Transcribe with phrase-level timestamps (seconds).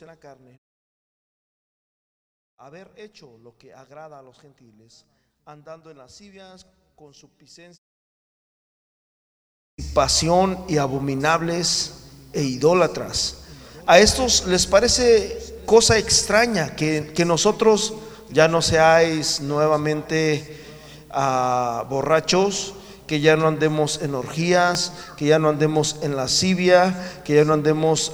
[0.00, 0.60] en la carne,
[2.56, 5.04] haber hecho lo que agrada a los gentiles,
[5.44, 7.82] andando en lascivias, consuficiencia,
[9.92, 13.44] pasión y abominables e idólatras.
[13.86, 17.94] A estos les parece cosa extraña que, que nosotros
[18.30, 20.64] ya no seáis nuevamente
[21.10, 22.74] ah, borrachos,
[23.12, 26.94] que ya no andemos en orgías, que ya no andemos en lascivia,
[27.26, 28.10] que ya no andemos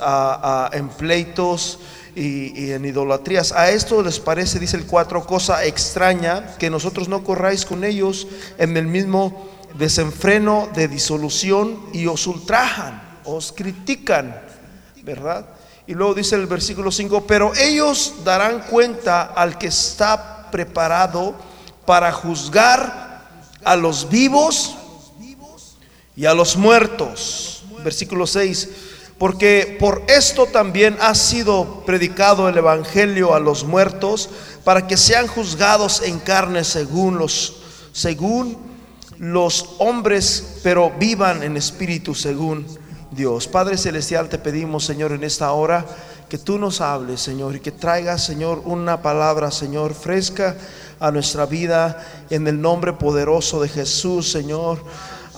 [0.72, 1.78] en pleitos
[2.16, 3.52] y, y en idolatrías.
[3.52, 8.26] A esto les parece, dice el 4, cosa extraña que nosotros no corráis con ellos
[8.58, 14.34] en el mismo desenfreno de disolución y os ultrajan, os critican,
[15.04, 15.46] ¿verdad?
[15.86, 21.36] Y luego dice el versículo 5, pero ellos darán cuenta al que está preparado
[21.86, 23.06] para juzgar
[23.62, 24.74] a los vivos
[26.18, 27.62] y a los muertos.
[27.84, 28.68] Versículo 6,
[29.18, 34.28] porque por esto también ha sido predicado el Evangelio a los muertos,
[34.64, 37.60] para que sean juzgados en carne según los,
[37.92, 38.58] según
[39.16, 42.66] los hombres, pero vivan en espíritu según
[43.12, 43.46] Dios.
[43.46, 45.86] Padre Celestial, te pedimos, Señor, en esta hora
[46.28, 50.56] que tú nos hables, Señor, y que traigas, Señor, una palabra, Señor, fresca
[50.98, 54.82] a nuestra vida en el nombre poderoso de Jesús, Señor.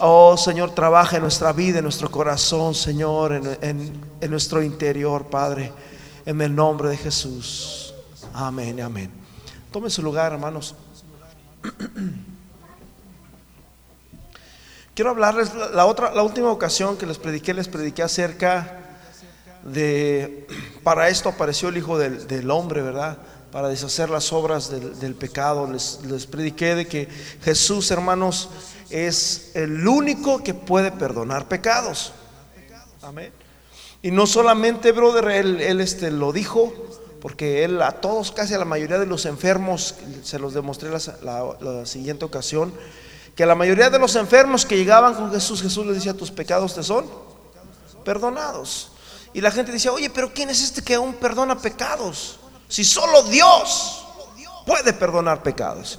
[0.03, 5.27] Oh Señor, trabaja en nuestra vida, en nuestro corazón, Señor, en, en, en nuestro interior,
[5.27, 5.75] Padre,
[6.25, 7.93] en el nombre de Jesús.
[8.33, 9.11] Amén, amén.
[9.71, 10.75] Tome su lugar, hermanos.
[14.95, 18.79] Quiero hablarles la otra, la última ocasión que les prediqué, les prediqué acerca
[19.65, 20.47] de,
[20.83, 23.19] para esto apareció el Hijo del, del Hombre, ¿verdad?
[23.53, 25.71] Para deshacer las obras del, del pecado.
[25.71, 27.07] Les, les prediqué de que
[27.43, 28.49] Jesús, hermanos,
[28.91, 32.13] es el único que puede perdonar pecados.
[33.03, 33.33] Amén.
[34.03, 36.73] Y no solamente, brother, él, este, lo dijo,
[37.21, 41.01] porque él a todos, casi a la mayoría de los enfermos, se los demostré la,
[41.23, 42.73] la, la siguiente ocasión,
[43.37, 46.75] que la mayoría de los enfermos que llegaban con Jesús, Jesús les decía, tus pecados
[46.75, 47.07] te son
[48.05, 48.91] perdonados.
[49.33, 52.39] Y la gente decía, oye, pero ¿quién es este que aún perdona pecados?
[52.69, 54.05] Si solo Dios
[54.67, 55.99] puede perdonar pecados.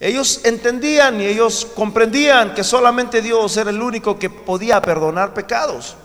[0.00, 5.96] Ellos entendían y ellos comprendían que solamente Dios era el único que podía perdonar pecados.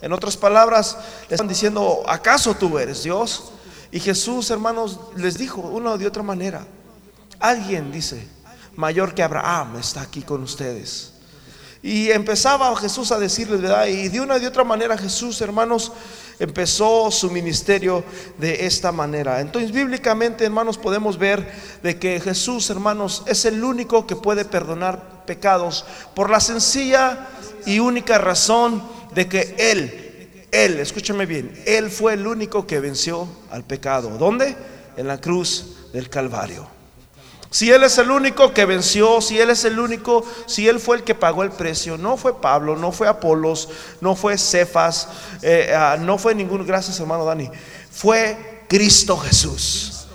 [0.00, 0.96] En otras palabras,
[1.28, 3.52] le están diciendo, ¿acaso tú eres Dios?
[3.90, 6.66] Y Jesús, hermanos, les dijo una de otra manera.
[7.40, 8.26] Alguien dice,
[8.76, 11.12] mayor que Abraham está aquí con ustedes.
[11.82, 13.86] Y empezaba Jesús a decirles, ¿verdad?
[13.86, 15.92] Y de una de otra manera Jesús, hermanos,
[16.38, 18.04] empezó su ministerio
[18.38, 19.40] de esta manera.
[19.40, 21.50] Entonces, bíblicamente, hermanos, podemos ver
[21.82, 25.84] de que Jesús, hermanos, es el único que puede perdonar pecados
[26.14, 27.28] por la sencilla
[27.66, 28.82] y única razón
[29.14, 34.16] de que Él, Él, escúchame bien, Él fue el único que venció al pecado.
[34.18, 34.56] ¿Dónde?
[34.96, 36.77] En la cruz del Calvario.
[37.50, 40.98] Si Él es el único que venció, si Él es el único, si Él fue
[40.98, 43.70] el que pagó el precio, no fue Pablo, no fue Apolos,
[44.02, 45.08] no fue Cefas,
[45.40, 47.50] eh, uh, no fue ningún, gracias hermano Dani,
[47.90, 50.06] fue Cristo Jesús.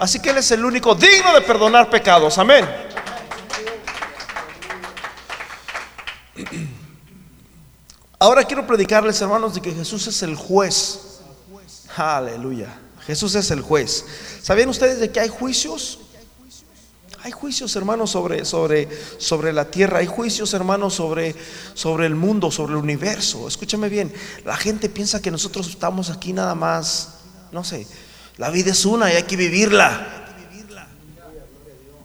[0.00, 2.68] Así que Él es el único digno de perdonar pecados, amén.
[8.18, 11.20] Ahora quiero predicarles, hermanos, de que Jesús es el juez.
[11.96, 12.76] Aleluya.
[13.06, 14.04] Jesús es el juez.
[14.42, 16.00] ¿Sabían ustedes de que hay juicios?
[17.28, 19.98] Hay juicios, hermanos, sobre, sobre, sobre la tierra.
[19.98, 21.36] Hay juicios, hermanos, sobre,
[21.74, 23.46] sobre el mundo, sobre el universo.
[23.46, 24.10] Escúchame bien.
[24.46, 27.16] La gente piensa que nosotros estamos aquí nada más.
[27.52, 27.86] No sé.
[28.38, 30.26] La vida es una y hay que vivirla.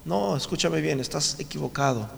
[0.03, 0.99] No, escúchame bien.
[0.99, 2.09] Estás equivocado.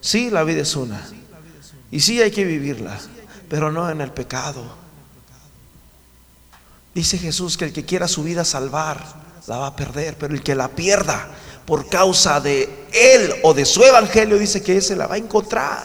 [0.00, 1.04] Sí, la vida es una.
[1.90, 2.96] Y sí hay que vivirla.
[3.48, 4.62] Pero no en el pecado.
[6.94, 10.42] Dice Jesús que el que quiera su vida salvar la va a perder, pero el
[10.42, 11.28] que la pierda
[11.64, 15.84] por causa de él o de su evangelio dice que ese la va a encontrar.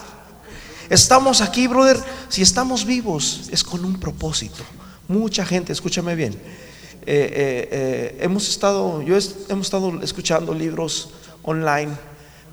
[0.90, 1.98] Estamos aquí, brother,
[2.30, 4.64] si estamos vivos es con un propósito.
[5.08, 6.38] Mucha gente, escúchame bien, eh,
[7.06, 9.18] eh, eh, hemos estado, yo
[9.50, 11.10] hemos estado escuchando libros
[11.42, 11.92] online,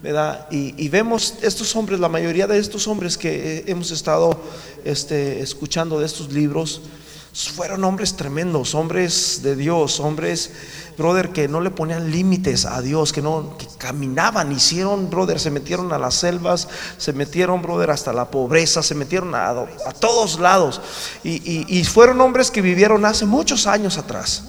[0.03, 0.49] ¿verdad?
[0.51, 4.41] Y, y, vemos estos hombres, la mayoría de estos hombres que hemos estado
[4.85, 6.81] este, escuchando de estos libros,
[7.33, 10.51] fueron hombres tremendos, hombres de Dios, hombres,
[10.99, 15.51] brother, que no le ponían límites a Dios, que no, que caminaban, hicieron, brother, se
[15.51, 16.69] metieron a las selvas,
[16.99, 20.81] se metieron, brother, hasta la pobreza, se metieron a, a todos lados.
[21.23, 24.45] Y, y, fueron hombres que vivieron hace muchos años atrás.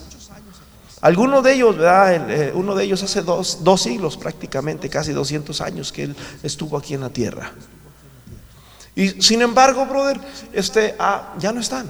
[1.01, 2.29] Algunos de ellos, ¿verdad?
[2.31, 6.77] Eh, uno de ellos hace dos, dos siglos prácticamente, casi 200 años que él estuvo
[6.77, 7.51] aquí en la tierra.
[8.95, 10.19] Y sin embargo, brother,
[10.53, 11.89] este, ah, ya no están.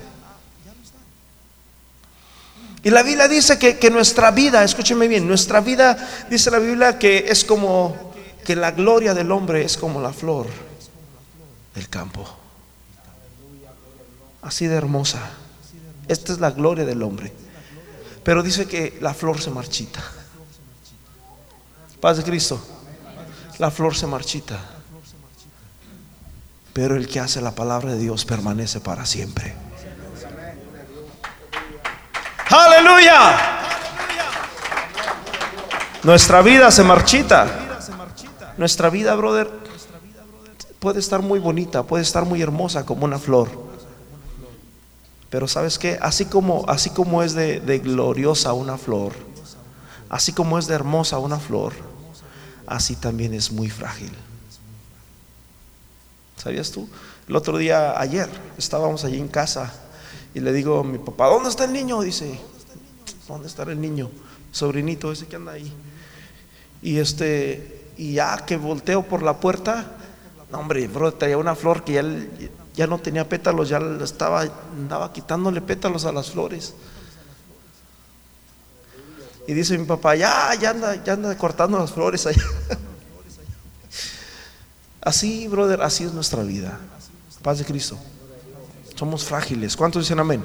[2.83, 5.97] Y la Biblia dice que, que nuestra vida, escúcheme bien, nuestra vida,
[6.29, 8.11] dice la Biblia que es como,
[8.43, 10.47] que la gloria del hombre es como la flor
[11.75, 12.27] del campo.
[14.41, 15.19] Así de hermosa.
[16.07, 17.31] Esta es la gloria del hombre.
[18.23, 20.01] Pero dice que la flor se marchita.
[21.99, 22.59] Paz de Cristo.
[23.59, 24.59] La flor se marchita.
[26.73, 29.53] Pero el que hace la palabra de Dios permanece para siempre.
[32.51, 33.37] Aleluya.
[36.03, 37.47] Nuestra vida se marchita.
[38.57, 39.49] Nuestra vida, brother,
[40.79, 43.49] puede estar muy bonita, puede estar muy hermosa como una flor.
[45.29, 49.13] Pero sabes que así como así como es de, de gloriosa una flor,
[50.09, 51.71] así como es de hermosa una flor,
[52.67, 54.11] así también es muy frágil.
[56.35, 56.89] ¿Sabías tú?
[57.29, 58.27] El otro día, ayer,
[58.57, 59.71] estábamos allí en casa
[60.33, 62.01] y le digo a mi papá, ¿dónde está el niño?
[62.01, 62.39] Dice,
[63.27, 64.09] ¿dónde está el niño?
[64.51, 65.71] Sobrinito ese que anda ahí.
[66.81, 69.97] Y este, y ya que volteo por la puerta,
[70.51, 72.03] no, hombre, bro, traía una flor que ya,
[72.75, 76.73] ya no tenía pétalos, ya estaba, andaba quitándole pétalos a las flores.
[79.47, 82.43] Y dice mi papá, ya, ya anda, ya anda cortando las flores allá.
[85.01, 86.79] Así, brother, así es nuestra vida.
[87.41, 87.97] Paz de Cristo.
[89.01, 89.75] Somos frágiles.
[89.75, 90.43] ¿Cuántos dicen amén?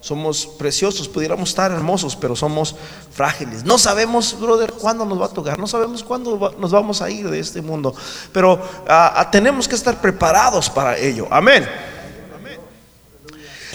[0.00, 2.76] Somos preciosos, pudiéramos estar hermosos, pero somos
[3.12, 3.64] frágiles.
[3.64, 7.28] No sabemos, brother, cuándo nos va a tocar, no sabemos cuándo nos vamos a ir
[7.28, 7.92] de este mundo,
[8.30, 11.26] pero uh, tenemos que estar preparados para ello.
[11.28, 11.68] Amén.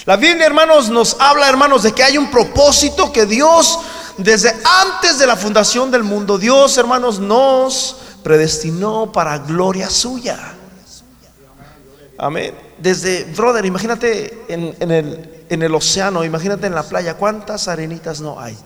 [0.06, 3.78] La Biblia, hermanos, nos habla, hermanos, de que hay un propósito que Dios,
[4.16, 10.54] desde antes de la fundación del mundo, Dios, hermanos, nos predestinó para gloria suya.
[12.18, 12.71] Amén.
[12.82, 18.22] Desde, brother, imagínate en, en, el, en el océano, imagínate en la playa, ¿cuántas arenitas
[18.22, 18.58] no hay?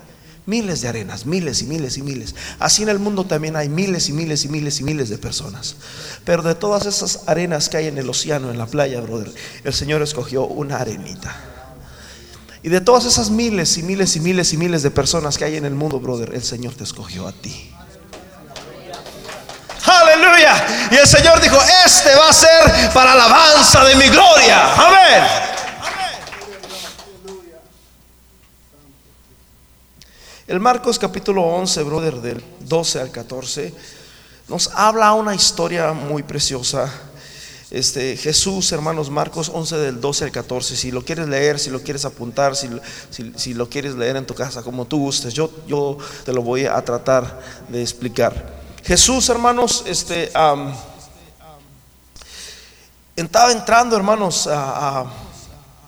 [0.45, 2.35] Miles de arenas, miles y miles y miles.
[2.59, 5.75] Así en el mundo también hay miles y miles y miles y miles de personas.
[6.23, 9.33] Pero de todas esas arenas que hay en el océano, en la playa, brother,
[9.63, 11.35] el Señor escogió una arenita.
[12.61, 15.55] Y de todas esas miles y miles y miles y miles de personas que hay
[15.55, 17.74] en el mundo, brother, el Señor te escogió a ti.
[20.91, 24.73] Y el Señor dijo, este va a ser para alabanza de mi gloria.
[24.73, 25.23] Amén.
[30.47, 33.73] El Marcos capítulo 11, brother, del 12 al 14,
[34.49, 36.91] nos habla una historia muy preciosa.
[37.71, 41.81] Este, Jesús, hermanos, Marcos 11 del 12 al 14, si lo quieres leer, si lo
[41.81, 42.69] quieres apuntar, si,
[43.09, 46.41] si, si lo quieres leer en tu casa, como tú gustes, yo, yo te lo
[46.41, 47.39] voy a tratar
[47.69, 48.64] de explicar.
[48.85, 50.31] Jesús, hermanos, este,
[53.15, 55.05] estaba entrando, hermanos, a,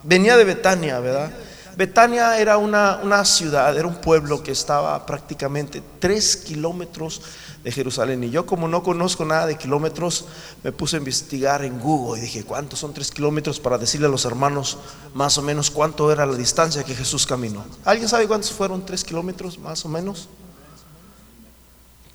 [0.01, 1.31] venía de Betania, ¿verdad?
[1.75, 7.21] Betania era una, una, ciudad, era un pueblo que estaba prácticamente tres kilómetros
[7.63, 8.23] de Jerusalén.
[8.23, 10.25] Y yo como no conozco nada de kilómetros,
[10.63, 13.59] me puse a investigar en Google y dije, ¿cuántos son tres kilómetros?
[13.59, 14.79] Para decirle a los hermanos
[15.13, 17.63] más o menos cuánto era la distancia que Jesús caminó.
[17.85, 20.29] ¿Alguien sabe cuántos fueron tres kilómetros más o menos?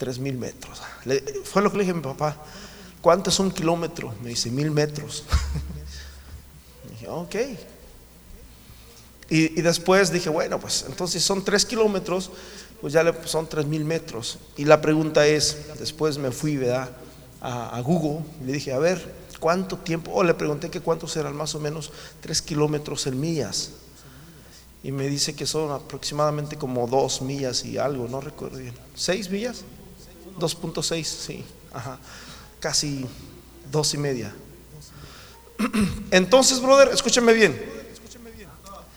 [0.03, 0.83] Tres mil metros.
[1.45, 2.37] Fue lo que le dije a mi papá.
[3.01, 4.13] ¿Cuánto es un kilómetro?
[4.21, 5.23] Me dice, mil metros.
[6.91, 7.37] dije, ok.
[9.31, 12.33] Y, y, después dije, bueno, pues entonces son tres kilómetros,
[12.81, 14.41] pues ya le, son tres mil metros.
[14.57, 16.61] Y la pregunta es, después me fui.
[16.67, 16.91] A,
[17.41, 20.11] a Google, le dije, a ver, ¿cuánto tiempo?
[20.15, 23.71] O le pregunté que cuántos eran más o menos tres kilómetros en millas.
[24.83, 28.75] Y me dice que son aproximadamente como dos millas y algo, no recuerdo bien.
[28.97, 29.65] ¿Seis millas?
[30.39, 31.99] 2.6, sí, ajá,
[32.61, 33.07] casi
[33.71, 34.35] dos y media.
[36.11, 37.61] Entonces, brother, escúchame bien.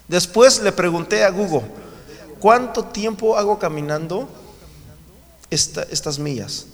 [0.07, 1.63] Después le pregunté a Google,
[2.39, 4.29] ¿cuánto tiempo hago caminando
[5.49, 6.67] esta, estas millas?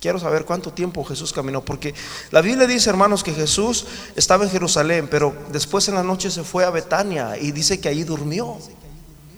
[0.00, 1.94] Quiero saber cuánto tiempo Jesús caminó, porque
[2.32, 6.42] la Biblia dice, hermanos, que Jesús estaba en Jerusalén, pero después en la noche se
[6.42, 8.58] fue a Betania y dice que ahí durmió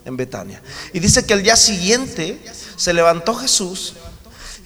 [0.05, 0.63] en Betania.
[0.93, 2.41] Y dice que el día siguiente
[2.77, 3.95] se levantó Jesús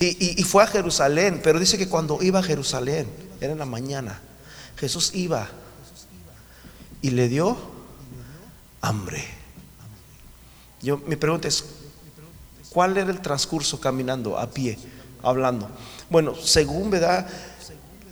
[0.01, 3.09] y, y, fue a Jerusalén, pero dice que cuando iba a Jerusalén,
[3.41, 4.21] era en la mañana,
[4.77, 5.49] Jesús iba
[7.03, 7.57] y le dio
[8.81, 9.25] hambre.
[10.81, 11.65] Yo, mi pregunta es,
[12.71, 14.79] ¿cuál era el transcurso caminando a pie,
[15.21, 15.69] hablando?
[16.09, 17.29] Bueno, según verdad,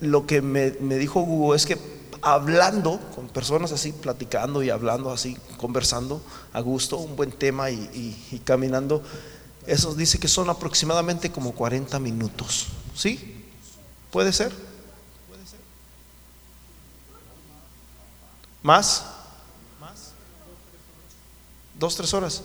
[0.00, 1.95] lo que me, me dijo Google es que
[2.26, 6.20] hablando con personas así, platicando y hablando así, conversando
[6.52, 9.00] a gusto, un buen tema y, caminando,
[9.64, 12.66] eso dice que son aproximadamente como 40 minutos.
[12.96, 13.44] ¿Sí?
[14.10, 14.52] ¿Puede ser?
[18.60, 19.04] ¿Más?
[21.78, 22.42] dos, tres horas.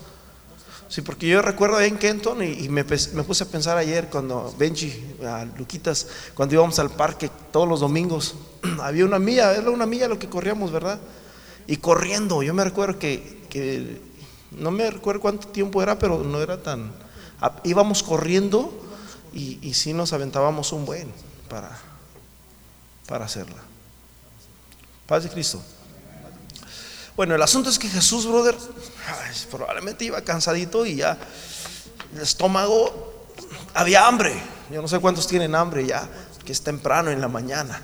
[0.92, 5.46] Sí, porque yo recuerdo en Kenton y, me, puse a pensar ayer cuando Benji, a
[5.58, 8.36] Luquitas, cuando íbamos al parque todos los domingos,
[8.82, 11.00] había una milla, era una milla lo que corríamos, ¿verdad?
[11.66, 14.02] Y corriendo, yo me recuerdo que,
[14.52, 16.92] no me recuerdo cuánto tiempo era, pero no era tan...
[17.64, 18.74] Íbamos corriendo
[19.32, 21.10] y, y sí nos aventábamos un buen
[21.48, 21.72] para,
[23.08, 23.62] para hacerla.
[25.08, 25.62] Paz de Cristo.
[27.22, 28.58] Bueno, el asunto es que Jesús, brother,
[29.52, 31.16] probablemente iba cansadito y ya
[32.16, 33.28] el estómago
[33.76, 34.34] había hambre.
[34.72, 36.10] Yo no sé cuántos tienen hambre ya,
[36.44, 37.80] que es temprano en la mañana.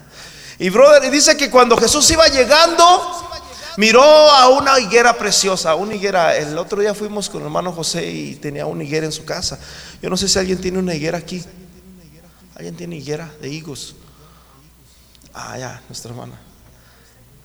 [0.57, 3.29] Y brother, dice que cuando Jesús iba llegando,
[3.77, 6.35] miró a una higuera preciosa, una higuera.
[6.35, 9.59] El otro día fuimos con el hermano José y tenía una higuera en su casa.
[10.01, 11.45] Yo no sé si alguien tiene una higuera aquí.
[12.55, 13.95] ¿Alguien tiene higuera de higos?
[15.31, 16.46] Ah, ya, nuestra hermana.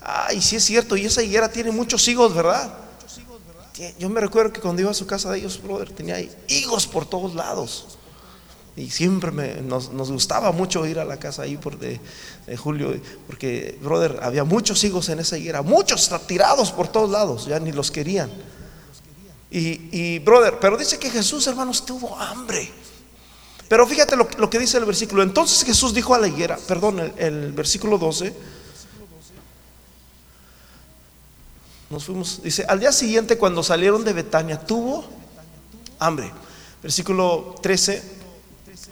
[0.04, 2.72] Ay, sí es cierto, y esa higuera tiene muchos higos, ¿verdad?
[3.98, 7.06] Yo me recuerdo que cuando iba a su casa de ellos, brother, tenía higos por
[7.06, 7.98] todos lados.
[8.76, 12.00] Y siempre nos, gustaba mucho ir a la casa ahí por de,
[12.56, 17.60] Julio, porque, brother, había muchos higos en esa higuera, muchos tirados por todos lados, ya
[17.60, 18.30] ni los querían.
[19.50, 22.70] Y, brother, pero dice que Jesús, hermanos, tuvo hambre.
[23.68, 25.22] Pero fíjate lo, que dice el versículo.
[25.22, 28.34] Entonces Jesús dijo a la higuera, perdón, el, el versículo 12.
[31.92, 35.04] Nos fuimos, dice, al día siguiente cuando salieron de Betania tuvo
[35.98, 36.32] hambre.
[36.82, 38.02] Versículo 13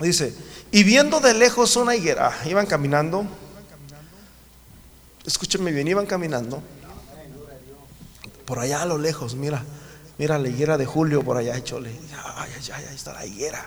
[0.02, 0.34] dice,
[0.70, 3.24] y viendo de lejos una higuera, iban caminando,
[5.24, 6.62] escúchenme bien, iban caminando,
[8.44, 9.64] por allá a lo lejos, mira,
[10.18, 11.98] mira la higuera de Julio por allá, chole,
[12.74, 13.66] ahí está la higuera.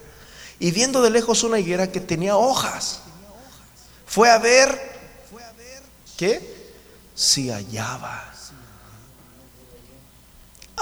[0.59, 2.99] Y viendo de lejos una higuera que tenía hojas,
[4.05, 4.79] fue a ver,
[6.17, 6.71] ¿qué?
[7.15, 8.32] Si hallaba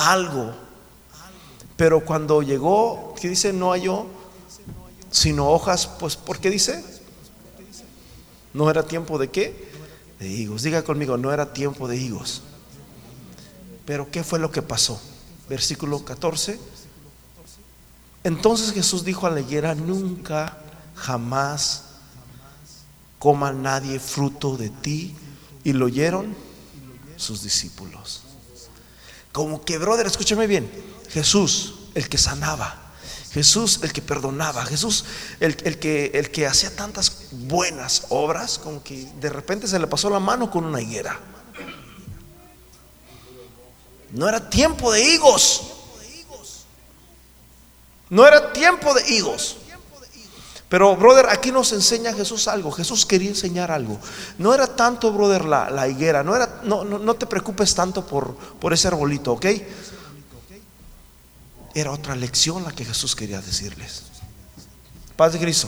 [0.10, 0.54] algo.
[1.78, 3.54] Pero cuando llegó, ¿qué dice?
[3.54, 4.06] No halló
[5.12, 6.84] sino hojas, pues ¿por qué dice?
[8.54, 9.70] No era tiempo de qué?
[10.20, 10.64] De higos.
[10.64, 12.42] Diga conmigo, no era tiempo de higos.
[13.86, 15.00] Pero ¿qué fue lo que pasó?
[15.50, 16.60] Versículo 14.
[18.24, 20.58] Entonces Jesús dijo a la higuera, nunca,
[20.96, 21.86] jamás
[23.20, 25.16] coma nadie fruto de ti.
[25.64, 26.36] Y lo oyeron
[27.18, 28.24] sus discípulos.
[29.32, 30.72] Como que, brother, escúchame bien.
[31.10, 32.94] Jesús, el que sanaba.
[33.32, 34.66] Jesús, el que perdonaba.
[34.66, 35.06] Jesús,
[35.40, 40.10] el, que, el que hacía tantas buenas obras, como que de repente se le pasó
[40.10, 41.18] la mano con una higuera.
[44.12, 45.64] No era tiempo de higos.
[48.10, 49.58] No era tiempo de higos.
[50.72, 52.72] Pero, brother, aquí nos enseña Jesús algo.
[52.72, 54.00] Jesús quería enseñar algo.
[54.38, 56.24] No era tanto, brother, la, higuera.
[56.24, 59.46] No, era, no, no, te preocupes tanto por, por ese arbolito, ¿ok?
[61.76, 64.04] Era otra lección la que Jesús quería decirles.
[65.18, 65.68] Paz de Cristo.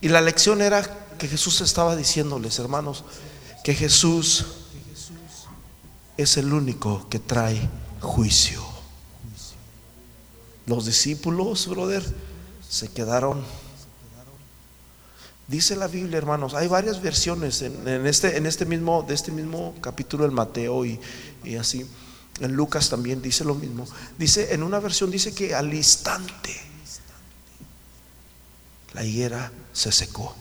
[0.00, 0.82] Y la lección era
[1.16, 3.04] que Jesús estaba diciéndoles, hermanos,
[3.62, 4.44] que Jesús
[6.16, 8.60] es el único que trae juicio.
[10.66, 12.31] Los discípulos, brother,
[12.72, 13.44] se quedaron.
[15.46, 19.74] Dice la Biblia, hermanos, hay varias versiones en, este, en este mismo, de este mismo
[19.82, 20.98] capítulo del Mateo y,
[21.44, 21.86] y así.
[22.40, 23.86] En Lucas también dice lo mismo.
[24.16, 26.58] Dice, en una versión dice que al instante
[28.94, 30.34] la higuera se secó.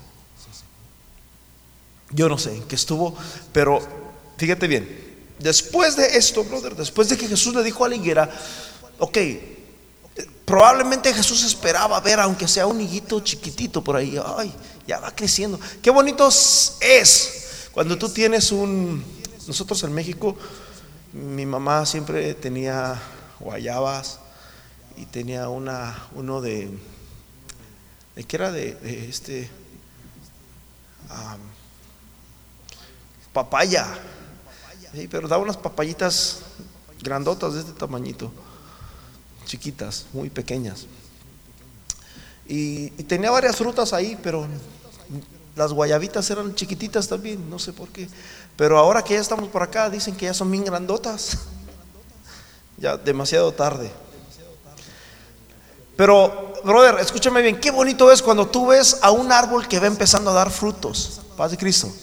[2.11, 3.13] Yo no sé en qué estuvo,
[3.51, 3.81] pero
[4.37, 4.87] fíjate bien.
[5.37, 8.29] Después de esto, brother, después de que Jesús le dijo a la higuera,
[8.99, 9.17] ok,
[10.51, 14.53] Probablemente Jesús esperaba ver, aunque sea un higuito chiquitito por ahí, ay,
[14.85, 15.57] ya va creciendo.
[15.81, 19.01] Qué bonito es cuando tú tienes un...
[19.47, 20.35] Nosotros en México,
[21.13, 23.01] mi mamá siempre tenía
[23.39, 24.19] guayabas
[24.97, 26.69] y tenía una, uno de,
[28.17, 28.51] ¿de qué era?
[28.51, 29.49] De, este,
[33.31, 33.87] papaya,
[35.09, 36.39] pero daba unas papayitas
[37.01, 38.33] grandotas de este tamañito
[39.45, 40.85] chiquitas, muy pequeñas.
[42.47, 44.45] Y, tenía varias frutas ahí, pero
[45.55, 48.07] las guayabitas eran chiquititas también, no sé por qué.
[48.57, 51.37] Pero ahora que ya estamos por acá, dicen que ya son bien grandotas.
[52.77, 53.91] Ya demasiado tarde.
[55.95, 59.85] Pero, brother, escúchame bien, qué bonito es cuando tú ves a un árbol que va
[59.85, 61.21] empezando a dar frutos.
[61.37, 61.93] Paz de Cristo.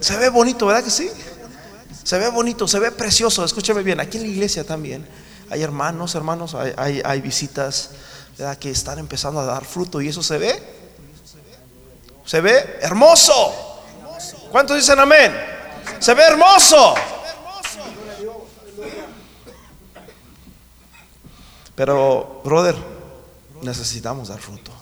[0.00, 1.10] Se ve bonito, ¿verdad que sí?
[2.04, 3.44] Se ve bonito, se ve precioso.
[3.44, 5.06] Escúchame bien, aquí en la iglesia también
[5.50, 7.90] hay hermanos, hermanos, hay, visitas
[8.60, 10.62] que están empezando a dar fruto y eso se ve.
[12.24, 13.82] Se ve hermoso.
[14.50, 15.34] ¿Cuántos dicen amén?
[15.98, 16.94] Se ve hermoso.
[21.74, 22.74] Pero, brother,
[23.62, 24.72] necesitamos dar fruto.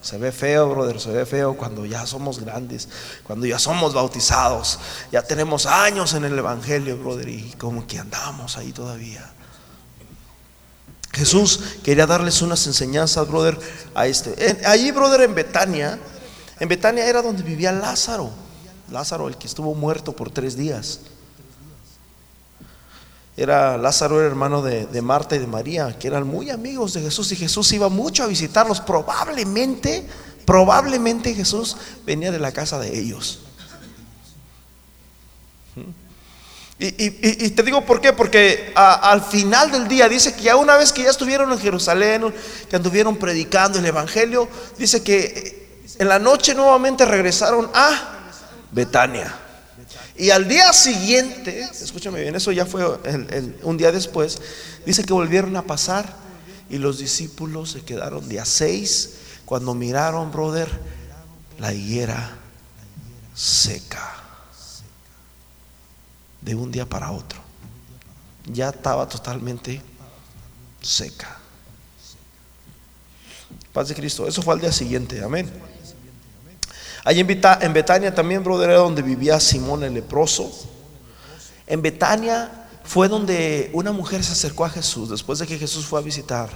[0.00, 2.88] Se ve feo, brother, se ve feo cuando ya somos grandes,
[3.24, 4.78] cuando ya somos bautizados,
[5.12, 9.30] ya tenemos años en el Evangelio, brother, y como que andamos ahí todavía.
[11.12, 13.58] Jesús quería darles unas enseñanzas, brother,
[13.94, 14.60] a este.
[14.64, 15.98] allí, brother, en Betania,
[16.58, 18.30] en Betania era donde vivía Lázaro,
[18.90, 21.00] Lázaro, el que estuvo muerto por tres días.
[23.36, 27.00] Era Lázaro era hermano de, de, Marta y de María, que eran muy amigos de
[27.00, 28.80] Jesús y Jesús iba mucho a visitarlos.
[28.80, 30.06] Probablemente,
[30.44, 33.40] probablemente Jesús venía de la casa de ellos.
[36.82, 40.92] Y, te digo por qué, porque al final del día dice que ya una vez
[40.92, 42.32] que ya estuvieron en Jerusalén,
[42.70, 48.30] que anduvieron predicando el Evangelio, dice que en la noche nuevamente regresaron a
[48.72, 49.36] Betania.
[50.16, 52.82] Y al día siguiente, escúchame bien, eso ya fue
[53.62, 54.40] un día después,
[54.86, 56.10] dice que volvieron a pasar
[56.70, 60.68] y los discípulos se quedaron día seis cuando miraron, brother,
[61.58, 62.38] la higuera
[63.34, 64.19] seca
[66.40, 67.40] de un día para otro.
[68.46, 69.80] Ya estaba totalmente
[70.80, 71.38] seca.
[73.72, 74.26] Paz de Cristo.
[74.26, 75.22] Eso fue al día siguiente.
[75.22, 75.50] Amén.
[77.04, 80.50] Allí en Betania también, brother, era donde vivía Simón el leproso.
[81.66, 82.50] En Betania
[82.84, 86.50] fue donde una mujer se acercó a Jesús después de que Jesús fue a visitar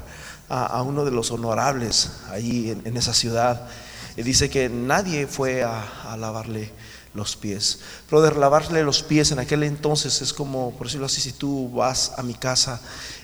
[0.49, 3.69] a, uno de los honorables allí en, esa ciudad.
[4.17, 6.71] Y dice que nadie fue a, lavarle
[7.14, 7.78] los pies.
[8.11, 12.12] Brother, lavarle los pies en aquel entonces es como, por decirlo así, si tú vas
[12.16, 12.80] a mi casa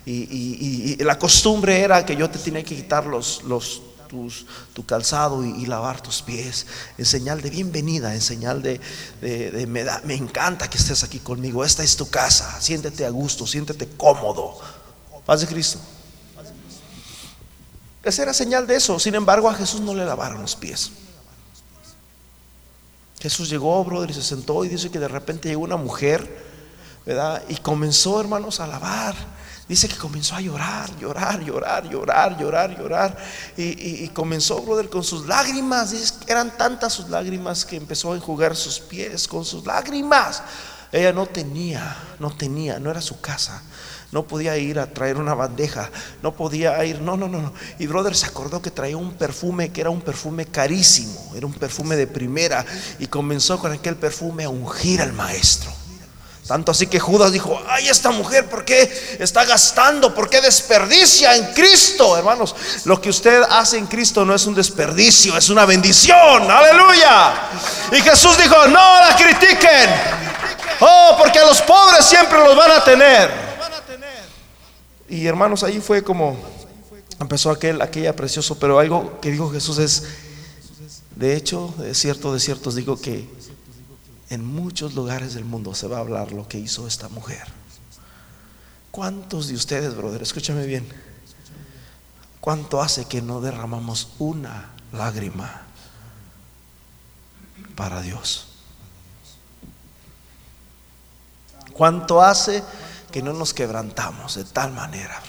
[0.06, 3.82] y, la costumbre era que yo te tenía que quitar los, los
[4.75, 6.66] tu calzado y, lavar tus pies,
[6.99, 8.80] en señal de bienvenida, en señal de,
[9.68, 13.87] me, me encanta que estés aquí conmigo, esta es tu casa, siéntete a gusto, siéntete
[13.97, 14.59] cómodo.
[15.25, 15.79] Paz de Cristo.
[18.03, 20.90] Esa era señal de eso, sin embargo a Jesús no le lavaron los pies.
[23.20, 26.44] Jesús llegó, brother, y se sentó y dice que de repente llegó una mujer,
[27.06, 27.42] ¿verdad?
[27.48, 29.14] Y comenzó, hermanos, a lavar
[29.70, 33.16] Dice que comenzó a llorar, llorar, llorar, llorar, llorar, llorar.
[33.56, 35.92] Y, comenzó, brother, con sus lágrimas.
[35.92, 40.42] Dice que eran tantas sus lágrimas que empezó a enjugar sus pies con sus lágrimas.
[40.90, 43.62] Ella no tenía, no tenía, no era su casa.
[44.12, 45.88] No podía ir a traer una bandeja,
[46.20, 47.53] no podía ir, no, no, no, no.
[47.79, 51.53] Y brother se acordó que traía un perfume que era un perfume carísimo, era un
[51.53, 52.66] perfume de primera
[52.99, 55.70] y comenzó con aquel perfume a ungir al maestro.
[56.51, 60.12] Tanto así que Judas dijo, ay, esta mujer, ¿por qué está gastando?
[60.12, 62.18] ¿Por qué desperdicia en Cristo?
[62.18, 66.51] Hermanos, lo que usted hace en Cristo no es un desperdicio, es una bendición.
[66.51, 67.35] Aleluya.
[67.92, 69.90] Y Jesús dijo, no la critiquen.
[70.81, 73.50] Oh, porque a los pobres siempre los van a tener.
[75.11, 76.37] Y hermanos, ahí fue como
[77.18, 80.05] empezó aquel, aquella precioso, pero algo que dijo Jesús es,
[81.16, 83.29] de hecho, es cierto, de cierto, digo que
[84.31, 87.42] en muchos lugares del mundo se va a hablar lo que hizo esta mujer.
[88.92, 90.87] ¿Cuántos de ustedes, brother, escúchame bien,
[92.40, 95.62] cuánto hace que no derramamos una lágrima
[97.75, 98.46] para Dios?
[101.73, 102.62] ¿Cuánto hace
[103.11, 105.20] que no nos quebrantamos de tal manera?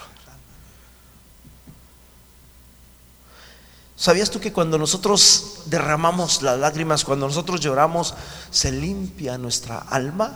[4.01, 8.15] ¿Sabías tú que cuando nosotros derramamos las lágrimas, cuando nosotros lloramos,
[8.49, 10.35] se limpia nuestra alma?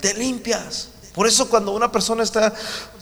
[0.00, 0.88] Te limpias.
[1.12, 2.54] Por eso cuando una persona está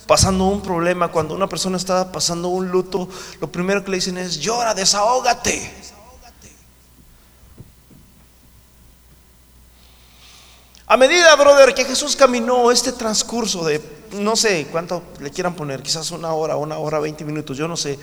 [0.08, 3.08] pasando un problema, cuando una persona está pasando un luto,
[3.40, 5.91] lo primero que le dicen es, llora, desahógate.
[10.92, 13.80] A medida, brother, que Jesús caminó este transcurso de
[14.12, 17.78] no sé cuánto le quieran poner, quizás una hora, una hora, veinte minutos, yo no
[17.78, 17.98] sé,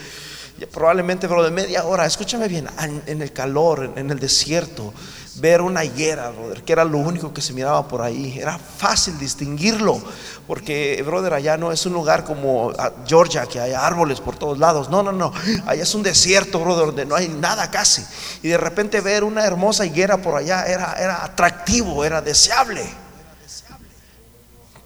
[0.73, 2.67] probablemente, de media hora, escúchame bien,
[3.06, 4.91] en, el calor, en, el desierto,
[5.35, 9.17] ver una higuera, brother, que era lo único que se miraba por ahí, era fácil
[9.17, 10.01] distinguirlo,
[10.47, 12.71] porque, brother, allá no es un lugar como
[13.07, 15.31] Georgia, que hay árboles por todos lados, no, no, no,
[15.65, 18.03] allá es un desierto, brother, donde no hay nada casi,
[18.43, 23.09] y de repente ver una hermosa higuera por allá era, era atractivo, era deseable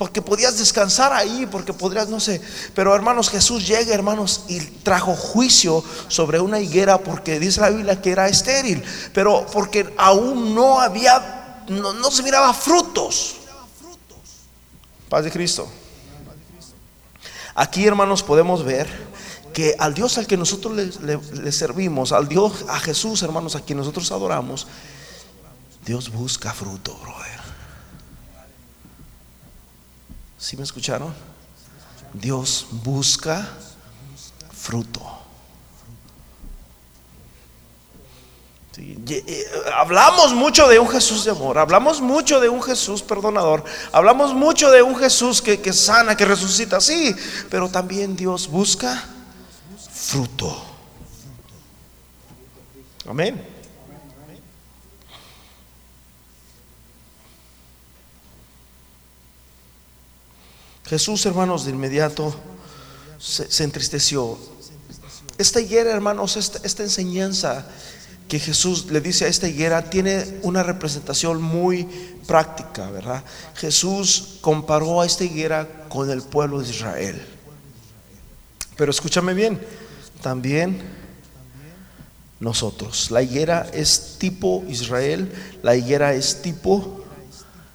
[0.04, 2.42] porque podías descansar ahí, porque podrías, no sé,
[2.76, 8.02] pero hermanos, Jesús llega, hermanos, y trajo juicio sobre una higuera porque dice la Biblia
[8.02, 13.38] que era estéril, pero porque aún no había, no, se miraba frutos.
[15.08, 15.70] Paz de Cristo.
[17.56, 18.90] Aquí, hermanos, podemos ver
[19.54, 23.62] que al Dios al que nosotros le, le, servimos, al Dios, a Jesús, hermanos, a
[23.62, 24.68] quien nosotros adoramos,
[25.86, 27.43] Dios busca fruto, brother.
[30.44, 31.14] ¿Sí me escucharon?
[32.14, 33.48] Dios busca
[34.52, 35.00] fruto.
[38.78, 44.34] Eh, hablamos mucho de un Jesús de amor, hablamos mucho de un Jesús perdonador, hablamos
[44.34, 47.16] mucho de un Jesús que, que sana, que resucita, sí,
[47.50, 49.02] pero también Dios busca
[49.94, 50.62] fruto.
[53.08, 53.53] Amén.
[60.94, 62.36] Jesús, hermanos, de inmediato
[63.18, 64.38] se, entristeció.
[65.40, 67.66] Esta higuera, hermanos, esta, enseñanza
[68.28, 71.86] que Jesús le dice a esta higuera tiene una representación muy
[72.28, 73.24] práctica, ¿verdad?
[73.56, 77.20] Jesús comparó a esta higuera con el pueblo de Israel.
[78.78, 79.60] Pero escúchame bien,
[80.22, 80.80] también
[82.40, 83.10] nosotros.
[83.10, 87.04] La higuera es tipo Israel, la higuera es tipo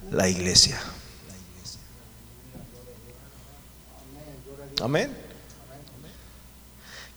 [0.09, 0.79] la iglesia.
[4.81, 5.15] Amén.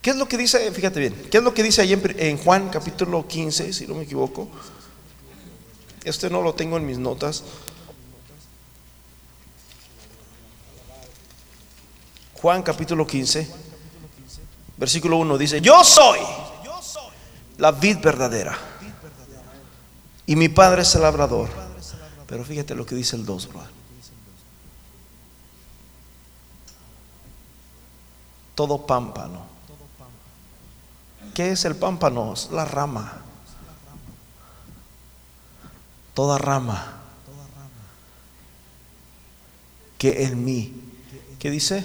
[0.01, 0.71] ¿Qué es lo que dice?
[0.73, 4.03] Fíjate bien, ¿qué es lo que dice ahí en, Juan capítulo 15, si no me
[4.03, 4.49] equivoco?
[6.03, 7.45] Este no lo tengo en mis notas.
[12.35, 13.49] Juan capítulo 15,
[14.77, 16.19] versículo 1 dice, yo soy
[17.59, 18.59] la vid verdadera
[20.27, 21.49] y mi padre es el labrador.
[22.27, 23.82] Pero fíjate lo que dice el 2, brother.
[28.63, 29.45] Todo pámpano.
[31.35, 32.33] ¿Qué es el pámpano?
[32.33, 33.13] Es la rama.
[36.15, 37.01] Toda rama
[39.99, 40.73] que en mí,
[41.41, 41.85] ¿qué dice?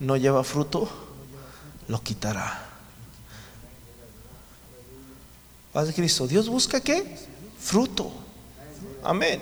[0.00, 0.88] No lleva fruto,
[1.86, 2.66] lo quitará.
[5.72, 6.26] Paz de Cristo.
[6.26, 7.16] Dios busca qué?
[7.60, 8.10] Fruto.
[9.04, 9.40] Amén.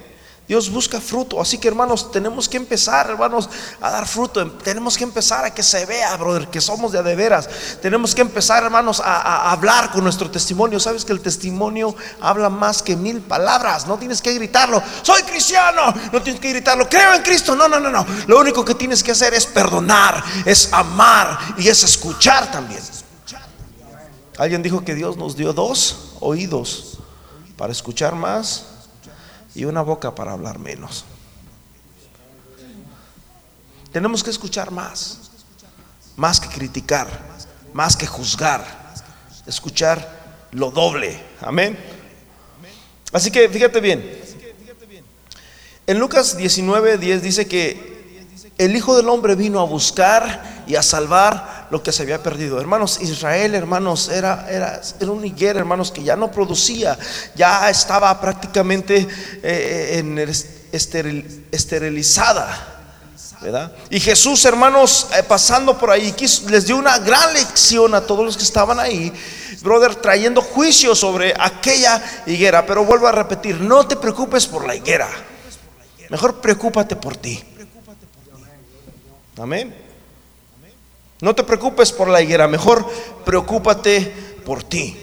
[0.49, 1.41] Dios busca fruto.
[1.41, 3.49] Así que hermanos, tenemos que empezar, hermanos,
[3.81, 4.49] a dar fruto.
[4.53, 7.49] Tenemos que empezar a que se vea, brother, que somos de veras.
[7.83, 10.79] Tenemos que empezar, hermanos, a, hablar con nuestro testimonio.
[10.79, 13.87] Sabes que el testimonio habla más que mil palabras.
[13.89, 14.81] No tienes que gritarlo.
[15.03, 15.93] Soy cristiano.
[16.13, 16.89] No tienes que gritarlo.
[16.89, 17.57] Creo en Cristo.
[17.57, 18.07] No, no, no, no.
[18.29, 22.81] Lo único que tienes que hacer es perdonar, es amar y es escuchar también.
[24.39, 26.99] Alguien dijo que Dios nos dio dos oídos
[27.57, 28.76] para escuchar más
[29.57, 31.07] y una boca para hablar menos.
[33.91, 35.31] Tenemos que escuchar más,
[36.15, 37.09] más que criticar,
[37.73, 38.95] más que juzgar,
[39.47, 41.19] escuchar lo doble.
[41.41, 41.79] Amén.
[43.13, 44.21] Así que fíjate bien.
[45.87, 48.21] En Lucas 19, 10 dice que
[48.59, 52.61] el Hijo del Hombre vino a buscar y a salvar lo que se había perdido.
[52.61, 56.99] Hermanos, Israel, hermanos, era, era, era una higuera, hermanos, que ya no producía,
[57.35, 59.07] ya estaba prácticamente
[59.43, 60.19] eh, en
[61.53, 62.73] esterilizada.
[63.41, 63.73] ¿verdad?
[63.91, 66.15] Y Jesús, hermanos, eh, pasando por ahí,
[66.49, 69.13] les dio una gran lección a todos los que estaban ahí,
[69.63, 72.65] brother, trayendo juicio sobre aquella higuera.
[72.65, 75.09] Pero vuelvo a repetir, no te preocupes por la higuera,
[76.09, 77.43] mejor preocúpate por ti.
[79.39, 79.86] Amén.
[81.21, 82.87] No te preocupes por la higuera, mejor
[83.25, 84.13] preocúpate
[84.45, 84.97] por ti.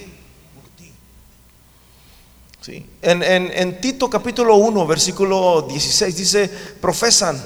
[2.61, 2.85] ¿Sí?
[3.01, 6.47] En, Tito capítulo 1, versículo 16 dice,
[6.79, 7.43] profesan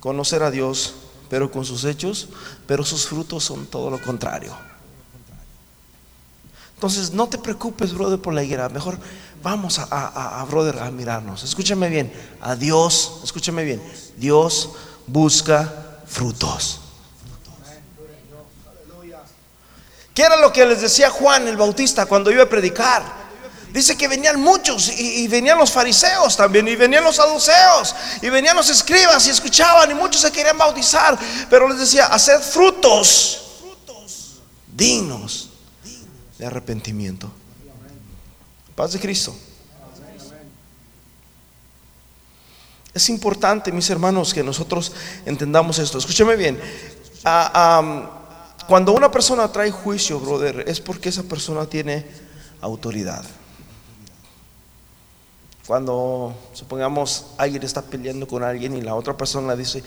[0.00, 0.94] conocer a Dios,
[1.30, 2.28] pero con sus hechos,
[2.66, 4.54] pero sus frutos son todo lo contrario.
[6.74, 8.68] Entonces, no te preocupes, brother, por la higuera.
[8.68, 8.98] Mejor
[9.42, 11.42] vamos a, a, a, brother, a mirarnos.
[11.42, 12.12] Escúchame bien.
[12.42, 13.82] A Dios, escúchame bien.
[14.18, 14.70] Dios
[15.06, 16.83] busca frutos.
[20.14, 23.24] ¿Qué era lo que les decía Juan el Bautista cuando iba a predicar?
[23.72, 28.54] Dice que venían muchos y, venían los fariseos también y venían los saduceos y venían
[28.54, 31.18] los escribas y escuchaban y muchos se querían bautizar,
[31.50, 33.40] pero les decía, haced frutos
[34.72, 35.50] dignos
[36.38, 37.32] de arrepentimiento.
[38.76, 39.34] Paz de Cristo.
[42.92, 44.92] Es importante, mis hermanos, que nosotros
[45.26, 45.98] entendamos esto.
[45.98, 46.60] Escúcheme bien.
[47.24, 48.23] Uh,
[48.66, 52.06] cuando una persona trae juicio, brother, es porque esa persona tiene
[52.60, 53.24] autoridad.
[55.66, 59.82] Cuando, supongamos, alguien está peleando con alguien y la otra persona dice,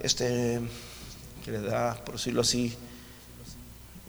[0.00, 0.60] este,
[1.44, 2.76] que le da, por decirlo así,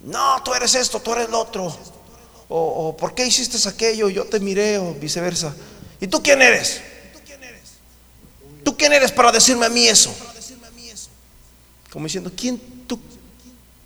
[0.04, 1.66] no, tú eres esto, tú eres lo otro.
[2.48, 4.10] O, o, ¿por qué hiciste aquello?
[4.10, 5.56] Yo te miré, o viceversa.
[6.00, 6.82] ¿Y tú quién eres?
[8.64, 10.14] ¿Tú quién eres para decirme a mí eso?
[11.92, 12.60] Como diciendo, ¿quién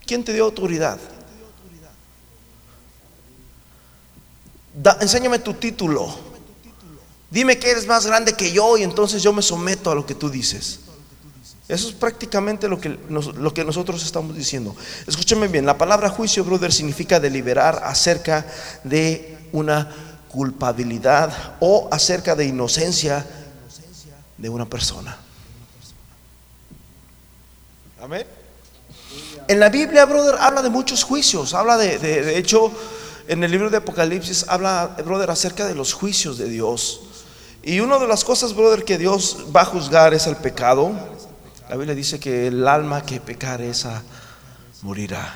[0.10, 0.98] ¿Quién te dio autoridad?
[5.02, 6.10] enséñame tu título.
[7.30, 10.16] Dime que eres más grande que yo y entonces yo me someto a lo que
[10.16, 10.80] tú dices.
[11.68, 12.98] Eso es prácticamente lo que,
[13.64, 14.76] nosotros estamos diciendo.
[15.06, 18.48] Escúcheme bien, la palabra juicio, brother, significa deliberar acerca
[18.84, 19.94] de una
[20.32, 23.28] culpabilidad o acerca de inocencia
[24.40, 25.16] de una persona.
[28.02, 28.39] Amén.
[29.50, 31.56] En la Biblia, brother, habla de muchos juicios.
[31.56, 32.72] Habla de, de, hecho,
[33.28, 37.02] en el libro de Apocalipsis habla, brother, acerca de los juicios de Dios.
[37.64, 40.92] Y una de las cosas, brother, que Dios va a juzgar es el pecado.
[41.68, 44.04] La Biblia dice que el alma que pecar esa
[44.84, 45.36] morirá.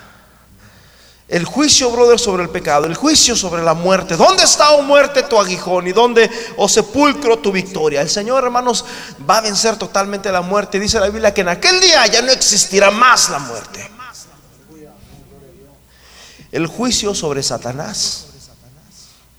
[1.28, 4.15] El juicio, brother, sobre el pecado, el juicio sobre la muerte.
[4.15, 5.88] ¿Dónde está, oh muerte, tu aguijón?
[5.88, 8.02] ¿Y dónde, oh sepulcro, tu victoria?
[8.02, 8.86] El Señor, hermanos,
[9.28, 10.80] va a vencer totalmente la muerte.
[10.80, 13.89] Dice la Biblia que en aquel día ya no existirá más la muerte.
[16.54, 18.28] El juicio sobre Satanás.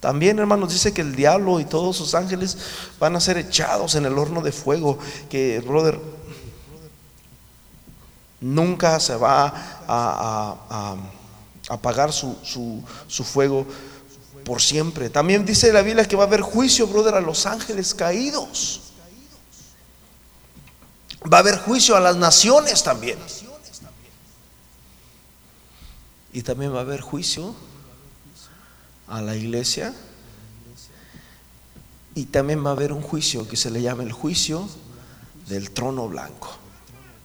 [0.00, 2.58] También, hermanos, dice que el diablo y todos sus ángeles
[2.98, 4.98] van a ser echados en el horno de fuego.
[5.30, 6.00] Que, brother,
[8.40, 9.46] nunca se va
[9.86, 10.96] a,
[11.68, 12.36] apagar su,
[13.06, 13.64] su, fuego
[14.44, 15.08] por siempre.
[15.08, 18.80] También dice la Biblia que va a haber juicio, brother, a los ángeles caídos.
[21.32, 23.20] Va a haber juicio a las naciones también.
[26.34, 27.54] Y también va a haber juicio
[29.06, 29.94] a la iglesia.
[32.16, 34.68] Y también va a haber un juicio que se le llama el juicio
[35.48, 36.50] del trono blanco.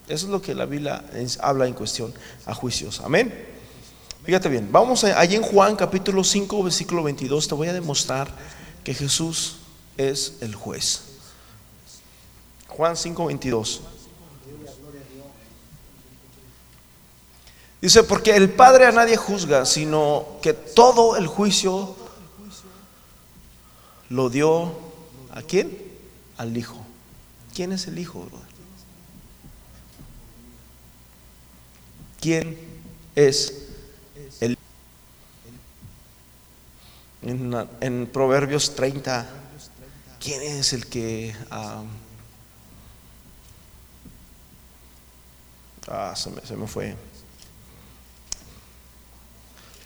[0.07, 1.03] Eso es lo que la Biblia
[1.41, 2.13] habla en cuestión
[2.45, 3.01] a juicios.
[3.01, 3.47] Amén.
[4.23, 7.47] Fíjate bien, vamos allí en Juan capítulo 5, versículo 22.
[7.47, 8.27] Te voy a demostrar
[8.83, 9.57] que Jesús
[9.97, 11.01] es el juez.
[12.67, 13.81] Juan 5, 22.
[17.81, 21.95] Dice, porque el Padre a nadie juzga, sino que todo el juicio
[24.09, 24.73] lo dio
[25.31, 25.77] a quién?
[26.37, 26.85] Al Hijo.
[27.53, 28.27] ¿Quién es el Hijo,
[32.19, 32.57] ¿Quién
[33.15, 33.53] es
[34.41, 34.57] el
[37.21, 39.27] en, en Proverbios 30,
[40.19, 41.35] ¿quién es el que...
[41.51, 41.83] ah,
[45.87, 46.95] ah se, me, se me fue.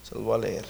[0.06, 0.66] Se los voy a leer.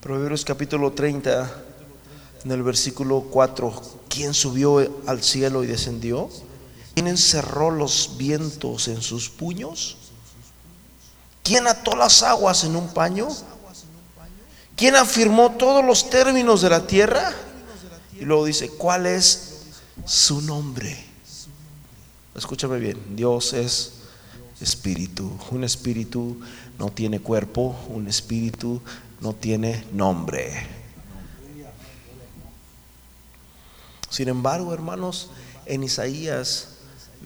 [0.00, 1.64] Proverbios capítulo 30
[2.44, 6.30] en el versículo 4, ¿quién subió al cielo y descendió?
[6.94, 9.96] ¿Quién encerró los vientos en sus puños?
[11.44, 13.28] ¿Quién ató las aguas en un paño?
[14.76, 17.32] ¿Quién afirmó todos los términos de la tierra?
[18.18, 19.62] Y luego dice, ¿cuál es
[20.04, 21.04] su nombre?
[22.34, 23.97] Escúchame bien, Dios es
[24.60, 25.30] espíritu.
[25.50, 26.40] Un espíritu
[26.78, 28.80] no tiene cuerpo, un espíritu
[29.20, 30.66] no tiene nombre.
[34.10, 35.30] Sin embargo, hermanos,
[35.66, 36.68] en Isaías,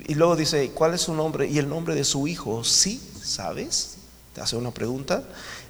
[0.06, 1.46] y luego dice, ¿cuál es su nombre?
[1.46, 3.00] Y el nombre de su hijo, ¿sí?
[3.22, 3.98] ¿Sabes?
[4.34, 5.22] Te hace una pregunta.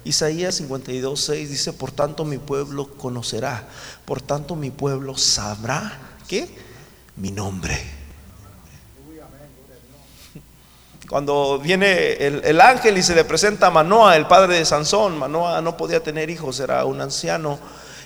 [0.05, 3.67] Isaías 52, 6 dice, por tanto mi pueblo conocerá,
[4.05, 6.49] por tanto mi pueblo sabrá, ¿qué?
[7.15, 8.02] Mi nombre.
[11.13, 15.15] Cuando viene el, el, ángel y se le presenta a Manoa, el padre de Sansón,
[15.19, 17.59] Manoa no podía tener hijos, era un anciano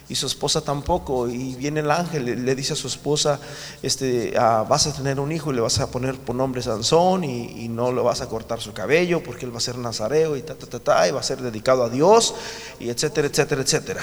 [0.09, 1.29] y su esposa tampoco.
[1.29, 3.39] Y viene el ángel, le, dice a su esposa,
[3.81, 7.23] este, ah, vas a tener un hijo y le vas a poner por nombre Sansón
[7.23, 10.41] y, no le vas a cortar su cabello porque él va a ser nazareo y
[10.41, 12.35] ta, ta, ta, y va a ser dedicado a Dios
[12.77, 14.01] y etcétera, etcétera, etcétera.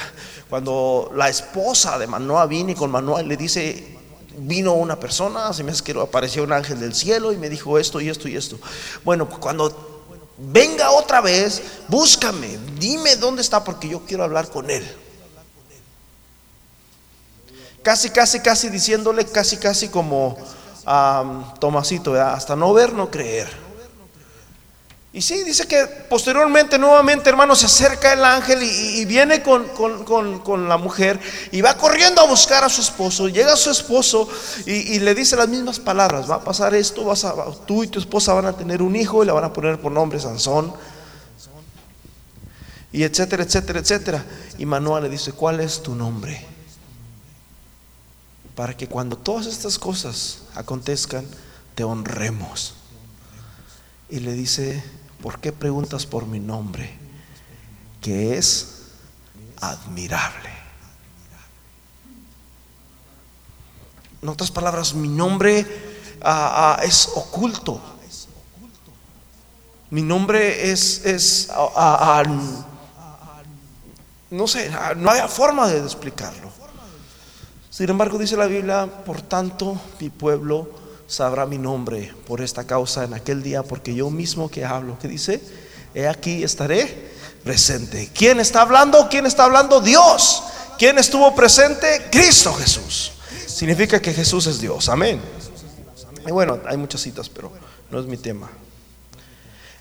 [0.49, 3.99] Cuando la esposa de Manoa viene con Manoa y le dice,
[4.39, 7.79] vino una persona, se me hace que apareció un ángel del cielo y me dijo
[7.79, 8.59] esto y esto y esto.
[9.05, 10.05] Bueno, cuando
[10.39, 14.85] venga otra vez, búscame, dime dónde está porque yo quiero hablar con él
[17.85, 20.37] casi, casi, casi diciéndole, casi, casi como
[20.87, 23.64] a Tomasito, hasta no ver, no creer.
[25.15, 30.69] Y sí, dice que posteriormente, nuevamente, hermano, se acerca el ángel y, viene con, con,
[30.69, 31.19] la mujer
[31.53, 33.29] y va corriendo a buscar a su esposo.
[33.29, 34.29] Llega su esposo
[34.67, 37.33] y, le dice las mismas palabras: Va a pasar esto, vas a,
[37.65, 39.93] tú y tu esposa van a tener un hijo y le van a poner por
[39.93, 40.75] nombre Sansón.
[42.91, 44.25] Y etcétera, etcétera, etcétera.
[44.59, 46.55] Y Manuel le dice: ¿Cuál es tu nombre?
[48.55, 51.27] para que cuando todas estas cosas acontezcan,
[51.75, 52.75] te honremos.
[54.09, 54.83] Y le dice,
[55.25, 56.99] ¿por qué preguntas por mi nombre?
[58.03, 58.83] Que es
[59.59, 60.51] admirable.
[64.21, 65.67] En otras palabras, mi nombre
[66.21, 67.81] ah, ah, es oculto.
[69.89, 72.23] Mi nombre es, es ah,
[74.31, 76.51] no sé, no hay forma de explicarlo.
[77.71, 83.05] Sin embargo, dice la Biblia, por tanto mi pueblo sabrá mi nombre por esta causa
[83.05, 85.41] en aquel día, porque yo mismo que hablo, que dice,
[85.95, 87.13] he aquí estaré
[87.45, 88.11] presente.
[88.15, 89.09] ¿Quién está hablando?
[89.09, 89.81] ¿Quién está hablando?
[89.81, 90.43] Dios.
[90.79, 92.09] ¿Quién estuvo presente?
[92.11, 93.13] Cristo Jesús.
[93.47, 94.89] Significa que Jesús es Dios.
[94.89, 95.21] Amén.
[96.27, 97.53] Y bueno, hay muchas citas, pero
[97.91, 98.51] no es mi tema.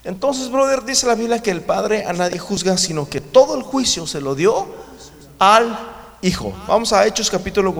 [0.04, 3.62] Entonces, brother, dice la Biblia que el Padre a nadie juzga, sino que todo el
[3.62, 4.66] juicio se lo dio
[5.38, 6.54] al Hijo.
[6.68, 7.74] Vamos a Hechos capítulo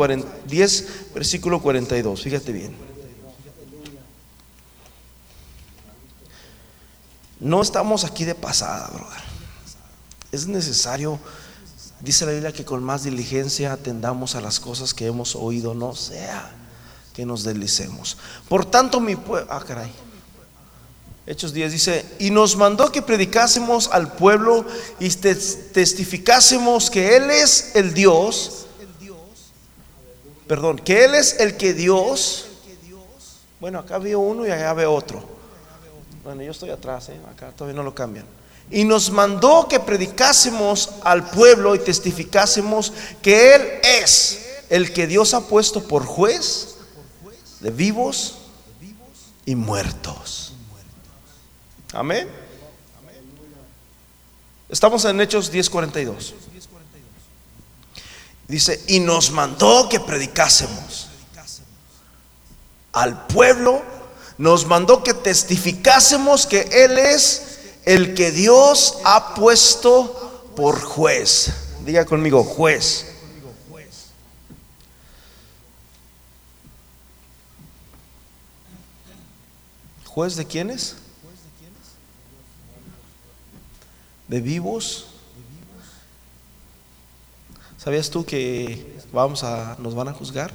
[0.47, 2.23] 10, versículo 42.
[2.23, 2.94] Fíjate bien.
[7.45, 9.21] No estamos aquí de pasada, brother.
[10.33, 11.21] Es necesario,
[12.01, 15.95] dice la Biblia, que con más diligencia atendamos a las cosas que hemos oído, no
[15.95, 16.51] sea
[17.13, 18.17] que nos deslicemos.
[18.49, 19.93] Por tanto, mi pueblo, ah, caray.
[21.27, 24.65] Hechos 10 dice, y nos mandó que predicásemos al pueblo
[24.99, 28.69] y testificásemos que Él es el Dios,
[30.47, 32.47] perdón, que Él es el que Dios,
[33.61, 35.34] bueno, acá veo uno y allá veo otro.
[36.25, 37.21] Bueno, yo estoy atrás, ¿eh?
[37.31, 38.25] acá todavía no lo cambian.
[38.71, 45.35] Y nos mandó que predicásemos al pueblo y testificásemos que Él es el que Dios
[45.35, 46.77] ha puesto por juez
[47.61, 48.39] de vivos
[49.45, 50.55] y muertos.
[51.93, 52.27] Amén.
[54.71, 56.33] Estamos en Hechos 10:42.
[58.49, 61.09] Dice, y nos mandó que predicásemos
[62.93, 63.83] al pueblo,
[64.39, 71.53] nos mandó que testificásemos que Él es el que Dios ha puesto por juez.
[71.85, 73.07] Diga conmigo, juez.
[80.07, 80.97] ¿Juez de quiénes?
[84.29, 85.07] de vivos.
[87.79, 90.53] ¿Sabías tú que vamos a, nos van a juzgar?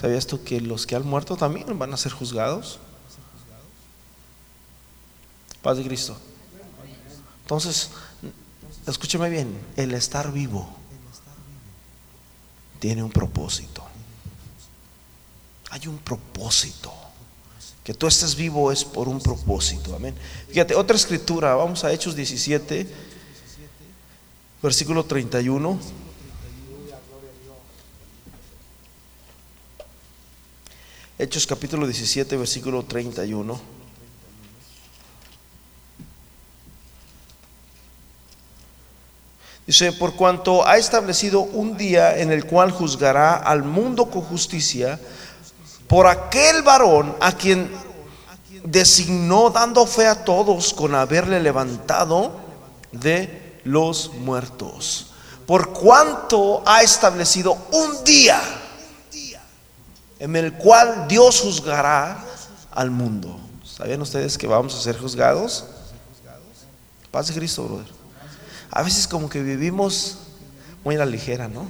[0.00, 2.78] ¿Sabías tú que los que han muerto también van a ser juzgados?
[5.60, 6.16] Paz de Cristo.
[7.42, 7.90] Entonces,
[8.86, 10.68] escúcheme bien, el estar vivo
[12.78, 13.82] tiene un propósito.
[15.70, 16.92] Hay un propósito.
[17.82, 19.96] Que tú estés vivo es por un propósito.
[19.96, 20.14] Amén.
[20.48, 22.86] Fíjate, otra escritura, vamos a Hechos 17,
[24.62, 26.07] versículo 31.
[31.20, 33.60] Hechos capítulo 17, versículo 31.
[39.66, 45.00] Dice, por cuanto ha establecido un día en el cual juzgará al mundo con justicia
[45.88, 47.68] por aquel varón a quien
[48.62, 52.38] designó dando fe a todos con haberle levantado
[52.92, 55.08] de los muertos.
[55.48, 58.40] Por cuanto ha establecido un día
[60.18, 62.24] en el cual Dios juzgará
[62.72, 63.38] al mundo.
[63.64, 65.64] ¿Sabían ustedes que vamos a ser juzgados?
[67.10, 67.86] Paz de Cristo, brother.
[68.70, 70.18] A veces como que vivimos
[70.84, 71.66] muy a la ligera, ¿no?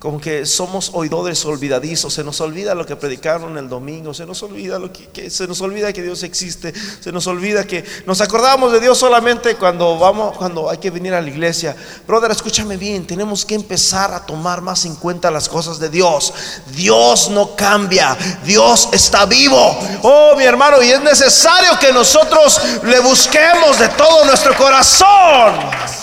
[0.00, 4.42] Como que somos oidores olvidadizos, se nos olvida lo que predicaron el domingo, se nos
[4.42, 8.72] olvida lo que, se nos olvida que Dios existe, se nos olvida que nos acordamos
[8.72, 11.76] de Dios solamente cuando vamos, cuando hay que venir a la iglesia.
[12.08, 16.32] Brother, escúchame bien, tenemos que empezar a tomar más en cuenta las cosas de Dios.
[16.74, 19.78] Dios no cambia, Dios está vivo.
[20.02, 25.99] Oh, mi hermano, y es necesario que nosotros le busquemos de todo nuestro corazón.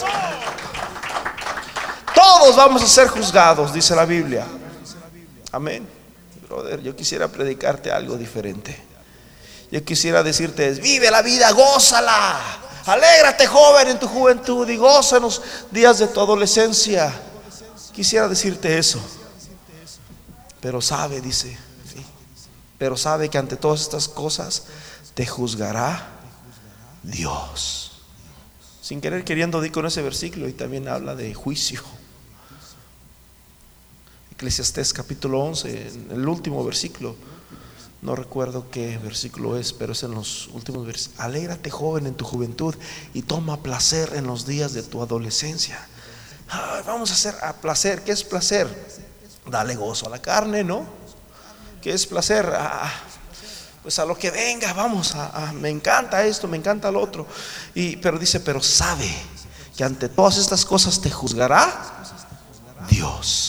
[2.17, 4.43] Todos vamos a ser juzgados, dice la Biblia.
[5.51, 5.87] Amén.
[6.49, 8.75] Brother, yo quisiera predicarte algo diferente.
[9.69, 12.39] Yo quisiera decirte, vive la vida, gózala.
[12.87, 17.13] Alégrate joven en tu juventud y goza en los días de tu adolescencia.
[17.93, 18.99] Quisiera decirte eso.
[20.59, 21.55] Pero sabe, dice,
[22.79, 24.63] pero sabe que ante todas estas cosas
[25.13, 26.07] te juzgará
[27.03, 28.01] Dios.
[28.81, 31.83] Sin querer queriendo di con ese versículo y también habla de juicio.
[34.37, 37.15] Eclesiastés capítulo 11, en el último versículo.
[38.03, 41.19] No recuerdo qué versículo es, pero es en los últimos versículos.
[41.19, 42.75] Alégrate joven en tu juventud
[43.15, 45.79] y toma placer en los días de tu adolescencia.
[46.85, 48.03] vamos a hacer a placer.
[48.03, 48.67] ¿Qué es placer?
[49.49, 50.85] Dale gozo a la carne, ¿no?
[51.81, 52.47] ¿Qué es placer?
[53.81, 57.25] pues a lo que venga, vamos, a, me encanta esto, me encanta lo otro.
[57.73, 59.11] Y, pero dice, pero sabe
[59.75, 62.03] que ante todas estas cosas te juzgará
[62.87, 63.46] Dios.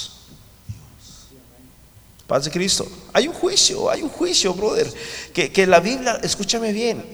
[2.28, 2.86] Paz de Cristo.
[3.12, 4.92] Hay un juicio, hay un juicio, brother.
[5.34, 7.04] Que, que la Biblia, escúchame bien.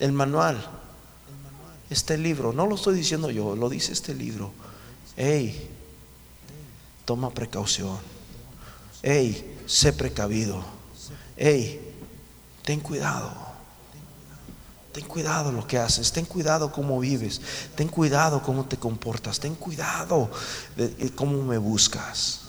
[0.00, 0.82] El manual
[1.92, 4.50] este libro, no lo estoy diciendo yo, lo dice este libro.
[5.16, 5.68] Hey,
[7.04, 7.98] toma precaución.
[9.02, 10.64] Hey, sé precavido.
[11.36, 11.80] Hey,
[12.64, 13.51] ten cuidado.
[14.92, 17.40] Ten cuidado lo que haces, ten cuidado cómo vives,
[17.74, 20.30] ten cuidado cómo te comportas, ten cuidado
[20.76, 22.42] de cómo me buscas.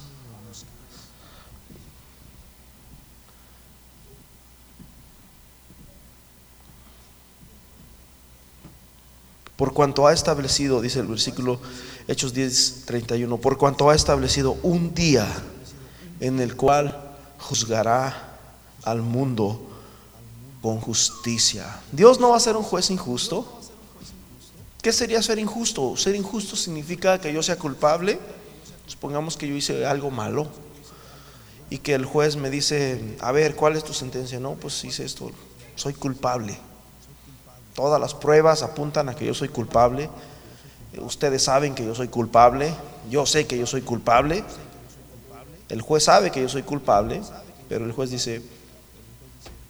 [9.55, 11.61] Por cuanto ha establecido, dice el versículo
[12.07, 15.25] Hechos 10, 31, por cuanto ha establecido un día
[16.19, 18.39] en el cual juzgará
[18.83, 19.72] al mundo
[20.64, 21.82] con justicia.
[21.91, 23.45] Dios no va a ser un juez injusto.
[24.82, 25.97] ¿Qué sería ser injusto?
[25.97, 28.18] Ser injusto significa que yo sea culpable.
[28.88, 30.47] Supongamos que yo hice algo malo
[31.70, 34.39] y que el juez me dice, a ver, ¿cuál es tu sentencia?
[34.39, 35.32] No, pues hice esto,
[35.76, 36.57] soy culpable.
[37.74, 40.09] Todas las pruebas apuntan a que yo soy culpable.
[40.97, 42.74] Ustedes saben que yo soy culpable.
[43.09, 44.45] Yo sé que yo soy culpable.
[45.68, 47.22] El juez sabe que yo soy culpable,
[47.68, 48.41] pero el juez dice,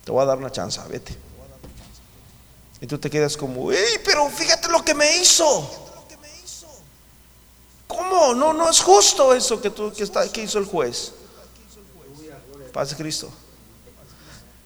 [0.03, 1.15] te voy a dar una chance, vete.
[2.81, 5.83] Y tú te quedas como, ¡Ey, pero fíjate lo que me hizo!
[7.87, 8.33] ¿Cómo?
[8.33, 11.13] No, no es justo eso que, tú, que, está, que hizo el juez.
[12.73, 13.29] Paz de Cristo.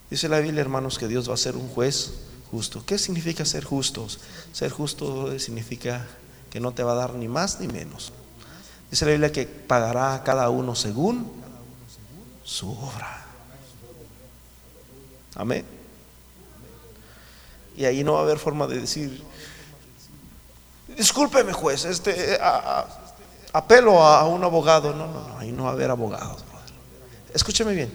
[0.09, 2.11] Dice la Biblia, hermanos, que Dios va a ser un juez
[2.49, 2.83] justo.
[2.85, 4.19] ¿Qué significa ser justos?
[4.53, 6.07] Ser justo significa
[6.49, 8.13] que no te va a dar ni más ni menos.
[8.89, 11.29] Dice la Biblia que pagará a cada uno según
[12.43, 13.26] su obra.
[15.37, 15.63] Amén.
[17.77, 19.23] Y ahí no va a haber forma de decir,
[20.97, 22.39] discúlpeme juez, este,
[23.53, 24.93] apelo a, un abogado.
[24.93, 26.43] No, no, no, ahí no va a haber abogados.
[27.33, 27.91] Escúcheme bien,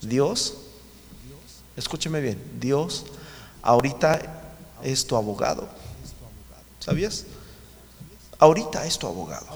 [0.00, 0.56] Dios,
[1.76, 3.04] escúcheme bien, Dios
[3.60, 4.20] ahorita
[4.82, 5.68] es tu abogado.
[6.80, 7.26] ¿Sabías?
[8.38, 9.46] Ahorita es tu abogado.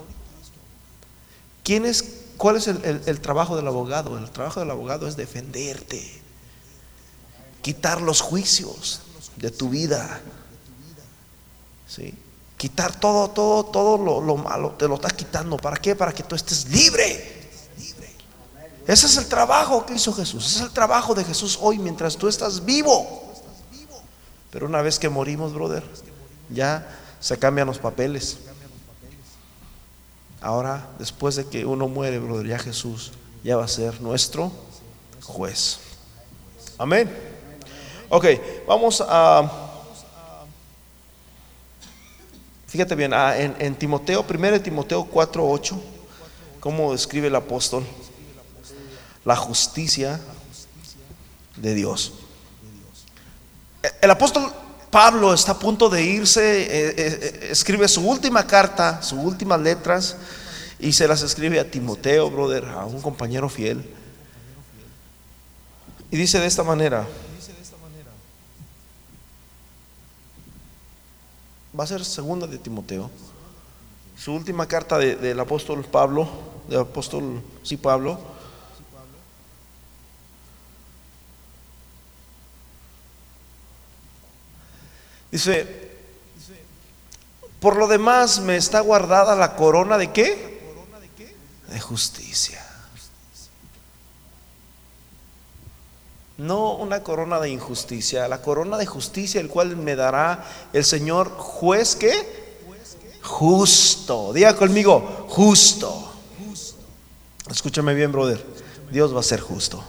[1.64, 2.04] ¿Quién es,
[2.36, 4.16] ¿Cuál es el, trabajo del abogado?
[4.18, 6.22] El trabajo del abogado es defenderte,
[7.66, 9.00] quitar los juicios
[9.34, 10.20] de tu vida.
[11.88, 12.14] ¿Sí?
[12.56, 15.56] Quitar todo, todo, todo lo, lo malo, te lo estás quitando.
[15.56, 15.96] ¿Para qué?
[15.96, 17.50] Para que tú estés libre.
[18.86, 20.46] Ese es el trabajo que hizo Jesús.
[20.46, 23.34] Ese es el trabajo de Jesús hoy mientras tú estás vivo.
[24.52, 25.82] Pero una vez que morimos, brother,
[26.48, 26.88] ya
[27.18, 28.38] se cambian los papeles.
[30.40, 33.10] Ahora, después de que uno muere, brother, ya Jesús
[33.42, 34.52] ya va a ser nuestro
[35.24, 35.80] juez.
[36.78, 37.35] Amén.
[38.08, 38.26] Ok,
[38.66, 39.50] vamos a...
[42.66, 45.82] Fíjate bien, ah, en, Timoteo, 1 Timoteo 4, 8,
[46.60, 47.84] cómo describe el apóstol
[49.24, 50.20] la justicia
[51.56, 52.12] de Dios.
[54.00, 54.52] El apóstol
[54.90, 59.60] Pablo está a punto de irse, eh, eh, eh, escribe su última carta, sus últimas
[59.60, 60.16] letras,
[60.78, 63.84] y se las escribe a Timoteo, brother, a un compañero fiel.
[66.10, 67.06] Y dice de esta manera,
[71.78, 73.10] va a ser segunda de Timoteo,
[74.16, 76.28] su última carta del apóstol Pablo,
[76.68, 78.18] del apóstol, sí, Pablo,
[85.30, 85.90] Dice,
[87.60, 90.56] por lo demás me está guardada la corona de qué?
[91.68, 92.65] De justicia.
[96.38, 101.30] No una corona de injusticia, la corona de justicia, el cual me dará el Señor
[101.36, 102.46] juez que
[103.22, 104.32] justo.
[104.32, 106.12] Diga conmigo, justo.
[107.50, 108.44] Escúchame bien, brother.
[108.90, 109.82] Dios va a ser justo.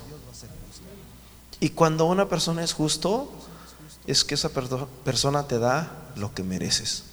[1.60, 3.30] Y cuando una persona es justo,
[4.06, 7.04] es que esa persona te da lo que mereces.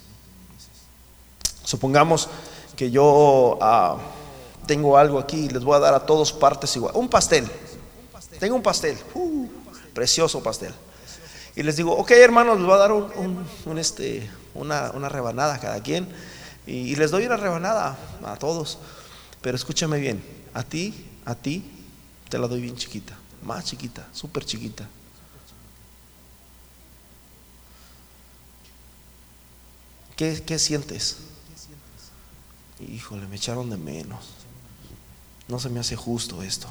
[1.63, 2.29] Supongamos
[2.75, 3.97] que yo ah,
[4.67, 6.93] tengo algo aquí y les voy a dar a todos partes igual.
[6.95, 7.49] Un pastel.
[8.39, 8.97] Tengo un pastel.
[9.13, 9.47] Uh,
[9.93, 10.73] precioso pastel.
[11.55, 15.81] Y les digo, ok hermanos, les voy a dar un, este, una, rebanada a cada
[15.81, 16.07] quien.
[16.67, 18.77] Y, les doy una rebanada a todos.
[19.41, 20.23] Pero escúchame bien,
[20.53, 21.63] a ti, a ti,
[22.29, 23.15] te la doy bien chiquita.
[23.43, 24.87] Más chiquita, súper chiquita.
[30.15, 31.17] ¿Qué, sientes?
[32.79, 34.25] Híjole, me echaron de menos.
[35.47, 36.67] No se me hace justo esto.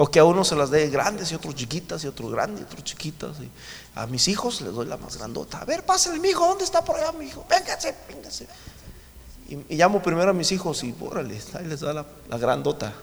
[0.00, 2.64] O que a uno se las dé grandes y otros chiquitas y otros grandes y
[2.64, 3.36] otros chiquitas.
[3.96, 5.58] a mis hijos les doy la más grandota.
[5.58, 7.44] A ver, pásale, mi hijo, ¿dónde está por allá mi hijo?
[7.50, 8.46] Véngase, véngase.
[9.48, 12.94] Y, llamo primero a mis hijos y bórrale, ahí les da la grandota.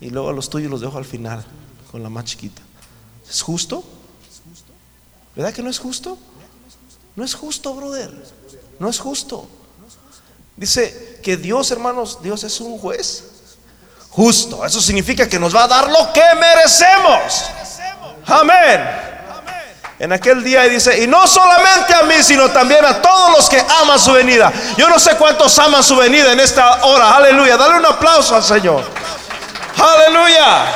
[0.00, 1.44] Y luego a los tuyos los dejo al final
[1.92, 2.60] con la más chiquita.
[3.30, 3.84] ¿Es justo?
[5.36, 6.18] ¿Verdad que no es justo?
[7.14, 8.12] No es justo, brother.
[8.80, 9.46] No es justo.
[10.56, 13.33] Dice que Dios, hermanos, Dios es un juez
[14.14, 14.64] justo.
[14.64, 17.50] Eso significa que nos va a dar lo que merecemos.
[18.26, 18.80] Amén.
[19.98, 23.62] En aquel día dice, y no solamente a mí, sino también a todos los que
[23.80, 24.52] aman su venida.
[24.76, 27.16] Yo no sé cuántos aman su venida en esta hora.
[27.16, 27.56] Aleluya.
[27.56, 28.84] Dale un aplauso al Señor.
[29.78, 30.66] Aleluya.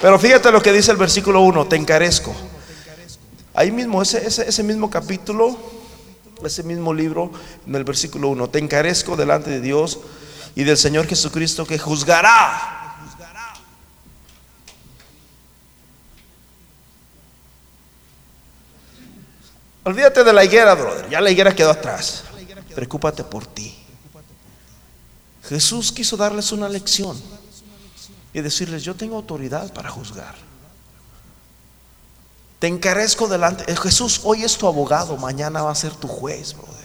[0.00, 2.34] Pero fíjate lo que dice el versículo 1, te encarezco.
[3.54, 5.56] Ahí mismo, ese, ese, ese mismo capítulo,
[6.44, 7.30] ese mismo libro,
[7.66, 9.98] en el versículo 1, te encarezco delante de Dios
[10.56, 12.72] y del Señor Jesucristo que juzgará.
[19.84, 21.08] Olvídate de la higuera, brother.
[21.10, 22.24] Ya la higuera quedó atrás.
[22.74, 23.76] Preocúpate por ti.
[25.44, 27.20] Jesús quiso darles una lección
[28.32, 30.34] y decirles, yo tengo autoridad para juzgar.
[32.58, 33.70] Te encarezco delante.
[33.70, 36.75] Eh, Jesús, hoy es tu abogado, mañana va a ser tu juez, brother.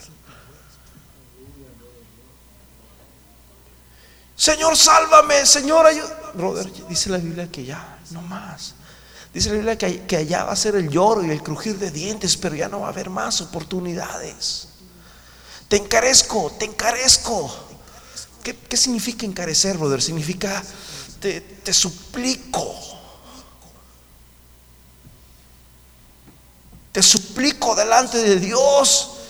[4.42, 6.16] Señor, sálvame, Señor, ayúdame.
[6.34, 8.74] Brother, dice la Biblia que ya, no más.
[9.32, 12.38] Dice la Biblia que, allá va a ser el lloro y el crujir de dientes,
[12.38, 14.70] pero ya no va a haber más oportunidades.
[15.68, 17.56] Te encarezco, te encarezco.
[18.42, 20.02] ¿Qué, qué significa encarecer, brother?
[20.02, 20.64] Significa
[21.20, 22.76] te, te suplico.
[26.92, 29.21] Te suplico delante de Dios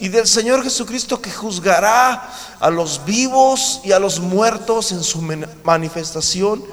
[0.00, 2.30] y del Señor Jesucristo que juzgará
[2.60, 5.20] a los vivos y a los muertos en su
[5.64, 6.64] manifestación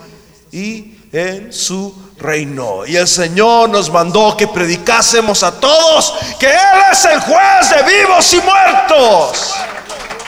[0.52, 2.86] y en su reino.
[2.86, 7.98] Y el Señor nos mandó que predicásemos a todos que Él es el juez de
[7.98, 9.54] vivos y muertos.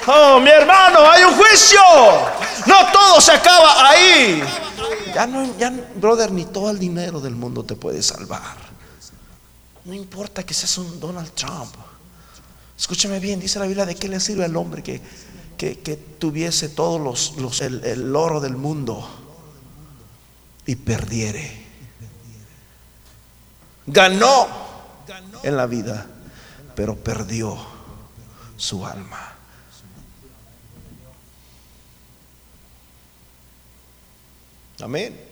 [0.08, 1.80] Oh, mi hermano, hay un juicio.
[2.66, 4.43] No todo se acaba ahí.
[5.14, 8.56] Ya no, ya, brother, ni todo el dinero del mundo te puede salvar.
[9.84, 11.74] No importa que seas un Donald Trump.
[12.78, 15.02] Escúchame bien, dice la Biblia, ¿de qué le sirve al hombre que,
[15.58, 19.08] que, tuviese todos los, el, el oro del mundo
[20.66, 21.66] y perdiere?
[23.88, 24.48] Ganó
[25.44, 26.06] en la vida,
[26.76, 27.58] pero perdió
[28.58, 29.34] su alma.
[34.80, 35.27] Amén.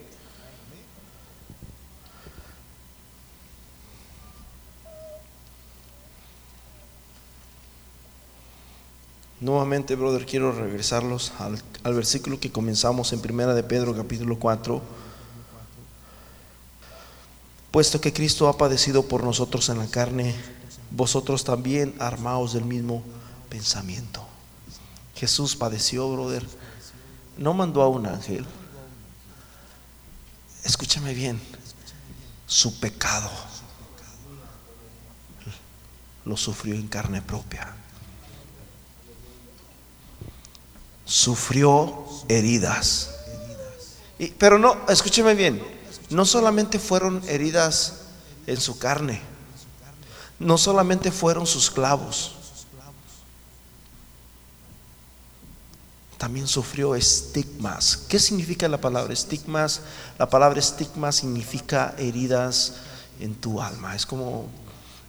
[9.41, 14.81] Nuevamente, brother, quiero regresarlos al, al, versículo que comenzamos en Primera de Pedro, capítulo 4.
[17.71, 20.33] Puesto que Cristo ha padecido por nosotros en la carne,
[20.91, 23.03] vosotros también armaos del mismo
[23.49, 24.25] pensamiento.
[25.15, 26.45] Jesús padeció, brother.
[27.37, 28.45] No mandó a un ángel.
[30.63, 31.41] Escúchame bien.
[32.47, 33.29] Su pecado
[36.23, 37.75] lo sufrió en carne propia.
[41.05, 43.11] Sufrió heridas.
[44.37, 45.75] pero no, escúcheme bien
[46.09, 48.01] no solamente fueron heridas
[48.47, 49.21] en su carne,
[50.39, 52.33] no solamente fueron sus clavos,
[56.17, 57.97] también sufrió estigmas.
[57.97, 59.81] ¿Qué significa la palabra estigmas?
[60.17, 62.75] La palabra estigma significa heridas
[63.19, 63.95] en tu alma.
[63.95, 64.47] Es como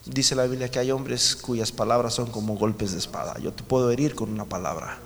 [0.05, 3.39] dice la Biblia que hay hombres cuyas palabras son como golpes de espada.
[3.39, 4.99] Yo te puedo herir con una palabra.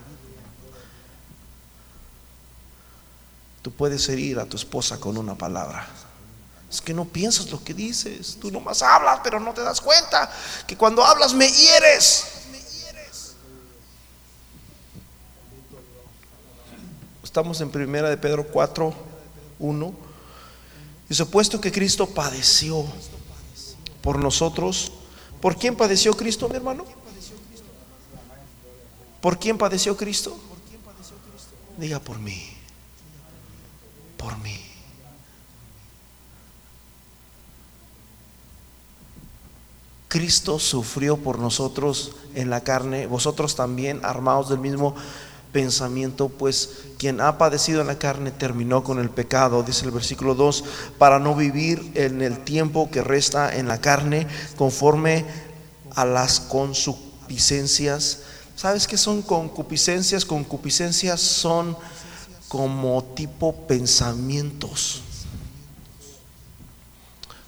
[3.62, 5.86] Tú puedes herir a tu esposa con una palabra.
[6.70, 8.38] Es que no piensas lo que dices.
[8.40, 10.30] Tú nomás hablas, pero no te das cuenta
[10.66, 12.24] que cuando hablas me hieres.
[17.22, 18.94] Estamos en primera de Pedro 4,
[19.58, 19.94] 1.
[21.08, 22.84] Dice, puesto que Cristo padeció
[24.00, 24.92] por nosotros,
[25.40, 26.84] ¿por quién padeció Cristo, mi hermano?
[29.20, 30.36] ¿Por quién padeció Cristo?
[31.76, 32.59] Diga por mí
[34.20, 34.56] por mí.
[40.08, 44.94] Cristo sufrió por nosotros en la carne, vosotros también armados del mismo
[45.52, 50.34] pensamiento, pues quien ha padecido en la carne terminó con el pecado, dice el versículo
[50.34, 50.64] 2,
[50.98, 55.24] para no vivir en el tiempo que resta en la carne conforme
[55.94, 58.20] a las concupiscencias.
[58.56, 60.24] ¿Sabes qué son concupiscencias?
[60.24, 61.76] Concupiscencias son
[62.51, 65.03] como tipo pensamientos.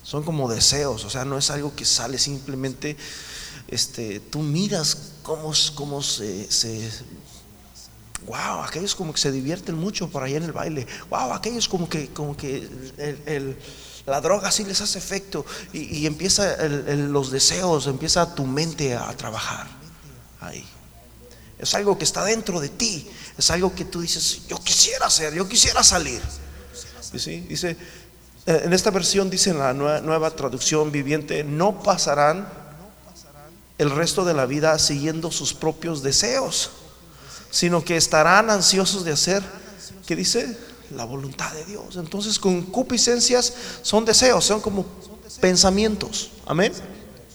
[0.04, 2.96] Son como deseos, o sea, no es algo que sale simplemente,
[3.66, 6.46] este, tú miras cómo, cómo se,
[8.26, 11.88] wow, aquellos como que se divierten mucho por ahí en el baile, wow, aquellos como
[11.88, 12.68] que, como que
[13.26, 13.56] el,
[14.06, 18.94] La droga sí les hace efecto y, y empieza el- los deseos, empieza tu mente
[18.94, 19.66] a trabajar
[20.40, 20.64] ahí.
[21.62, 23.08] Es algo que está dentro de ti,
[23.38, 26.20] es algo que tú dices, yo quisiera hacer, yo quisiera salir.
[27.12, 27.76] Y sí, dice,
[28.46, 32.48] eh, en esta versión dice en la nueva, nueva traducción viviente, no pasarán
[33.78, 36.70] el resto de la vida siguiendo sus propios deseos,
[37.52, 39.44] sino que estarán ansiosos de hacer,
[40.04, 40.58] ¿qué dice?
[40.96, 41.94] La voluntad de Dios.
[41.94, 44.84] Entonces, concupiscencias son deseos, son como
[45.40, 46.32] pensamientos.
[46.44, 46.72] Amén.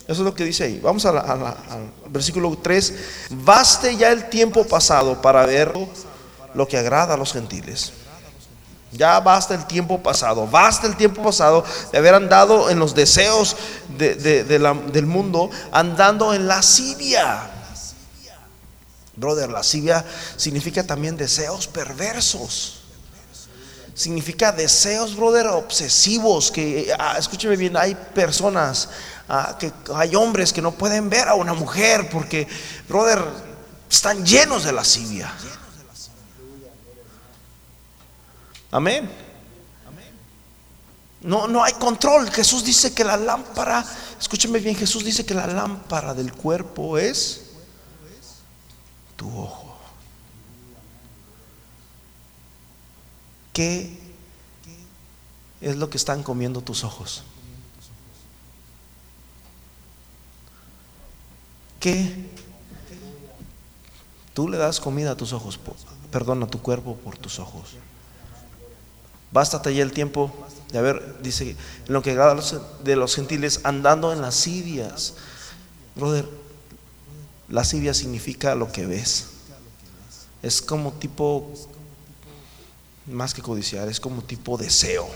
[0.07, 0.79] Eso es lo que dice ahí.
[0.81, 2.93] Vamos a al versículo 3.
[3.31, 5.73] Baste ya el tiempo pasado para ver
[6.53, 7.91] lo que agrada a los gentiles.
[8.91, 13.57] Ya basta el tiempo pasado, basta el tiempo pasado de haber andado en los deseos
[13.97, 17.51] del mundo, andando en lascivia.
[19.15, 20.05] Brother, lascivia
[20.37, 22.81] significa también deseos perversos.
[23.93, 26.51] Significa deseos, brother, obsesivos.
[26.51, 28.89] Que, ah, escúcheme bien, hay personas,
[29.59, 32.47] que hay hombres que no pueden ver a una mujer porque,
[32.87, 33.23] brother,
[33.89, 35.33] están llenos de lascivia.
[38.71, 39.09] Amén.
[41.21, 42.29] No, no hay control.
[42.31, 43.85] Jesús dice que la lámpara,
[44.19, 47.47] escúcheme bien, Jesús dice que la lámpara del cuerpo es
[49.15, 49.77] tu ojo.
[53.51, 53.97] ¿Qué
[55.59, 57.23] es lo que están comiendo tus ojos?
[64.33, 65.59] Tú le das comida a tus ojos,
[66.11, 67.75] perdón, a tu cuerpo por tus ojos.
[69.31, 70.31] Bástate ya el tiempo
[70.71, 71.55] de haber, dice,
[71.87, 72.15] lo que
[72.83, 75.15] de los gentiles, andando en lascivias.
[75.95, 76.29] Brother,
[77.49, 79.27] lascivia significa lo que ves.
[80.43, 81.51] Es como tipo,
[83.05, 85.07] más que codiciar, es como tipo deseo.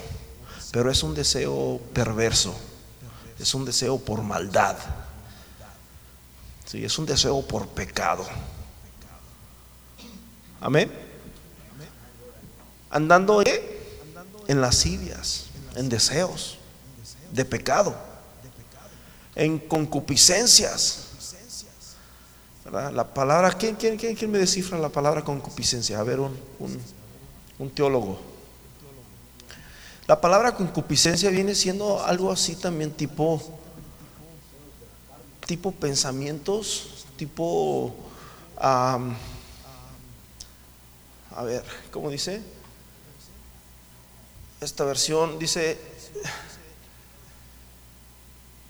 [0.71, 2.55] Pero es un deseo perverso.
[3.39, 4.77] Es un deseo por maldad.
[6.71, 8.25] Sí, es un deseo por pecado.
[10.61, 10.89] Amén.
[12.89, 13.77] Andando ¿eh?
[14.47, 16.59] en lascivias, en deseos
[17.33, 17.93] de pecado,
[19.35, 21.07] en concupiscencias.
[22.71, 25.99] La palabra, ¿quién, quién, quién, quién me descifra la palabra concupiscencia?
[25.99, 26.81] A ver, un, un,
[27.59, 28.17] un teólogo.
[30.07, 33.59] La palabra concupiscencia viene siendo algo así también tipo,
[35.51, 37.93] tipo pensamientos, tipo,
[38.55, 38.97] a
[41.43, 42.41] ver, ¿cómo dice?
[44.61, 45.77] Esta versión dice,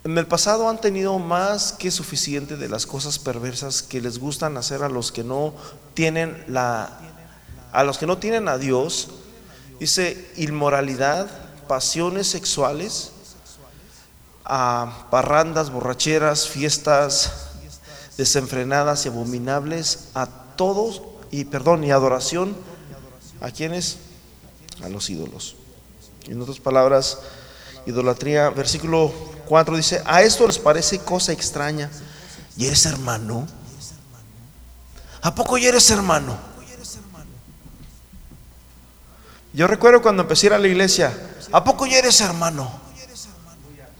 [0.03, 4.57] en el pasado han tenido más que suficiente de las cosas perversas que les gustan
[4.57, 5.53] hacer a los que no
[5.93, 6.99] tienen la
[7.73, 9.09] a los que no tienen a Dios.
[9.79, 11.29] Dice inmoralidad,
[11.67, 13.11] pasiones sexuales,
[14.53, 17.31] a parrandas, borracheras, fiestas
[18.17, 20.27] desenfrenadas y abominables a
[20.57, 22.57] todos y perdón, y adoración
[23.39, 23.99] a quienes
[24.83, 25.55] a los ídolos.
[26.27, 27.19] En otras palabras,
[27.85, 29.13] idolatría, versículo
[29.47, 31.89] 4 dice, a esto les parece cosa extraña.
[32.57, 33.47] ¿Y eres hermano?
[35.21, 36.37] ¿A poco ya eres hermano?
[39.53, 41.17] Yo recuerdo cuando empecé a la iglesia,
[41.53, 42.90] ¿a poco ya eres hermano?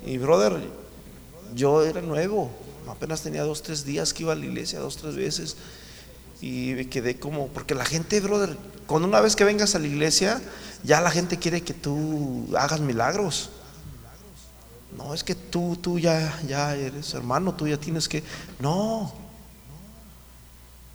[0.05, 0.59] Y brother,
[1.53, 2.51] yo era nuevo,
[2.87, 5.55] apenas tenía dos, tres días que iba a la iglesia, dos, tres veces.
[6.41, 9.87] Y me quedé como, porque la gente, brother, cuando una vez que vengas a la
[9.87, 10.41] iglesia,
[10.83, 13.51] ya la gente quiere que tú hagas milagros.
[14.97, 18.23] No, es que tú, tú ya, ya eres hermano, tú ya tienes que.
[18.59, 19.13] No,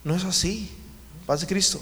[0.04, 0.70] no es así.
[1.26, 1.80] Paz de Cristo.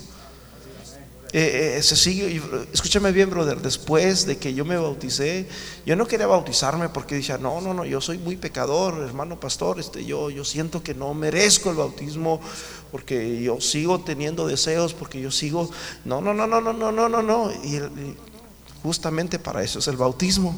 [1.37, 2.41] Eh, eh, se sigue,
[2.72, 3.61] escúchame bien, brother.
[3.61, 5.49] Después de que yo me bauticé,
[5.85, 9.80] yo no quería bautizarme porque decía, no, no, no, yo soy muy pecador, hermano pastor.
[9.80, 12.41] Este, yo, yo siento que no merezco el bautismo
[12.93, 15.68] porque yo sigo teniendo deseos, porque yo sigo.
[16.05, 17.51] No, no, no, no, no, no, no, no, no.
[17.64, 18.16] Y, y
[18.85, 20.55] justamente para eso es el bautismo.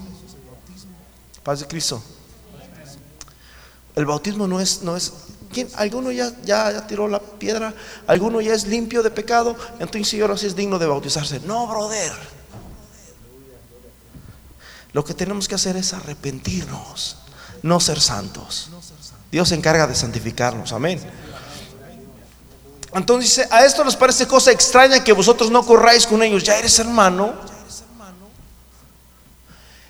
[1.43, 2.03] Paz de Cristo.
[3.95, 5.11] El bautismo no es, no es.
[5.77, 7.73] ¿Alguno ya, ya, ya tiró la piedra?
[8.07, 9.57] ¿Alguno ya es limpio de pecado?
[9.79, 11.41] Entonces ahora sí es digno de bautizarse.
[11.41, 12.13] No, brother.
[14.93, 17.19] Lo que tenemos que hacer es arrepentirnos,
[17.63, 18.71] no ser santos.
[19.31, 20.73] Dios se encarga de santificarnos.
[20.73, 21.01] Amén.
[22.95, 26.43] Entonces dice, a esto les parece cosa extraña que vosotros no corráis con ellos.
[26.45, 27.35] Ya eres hermano.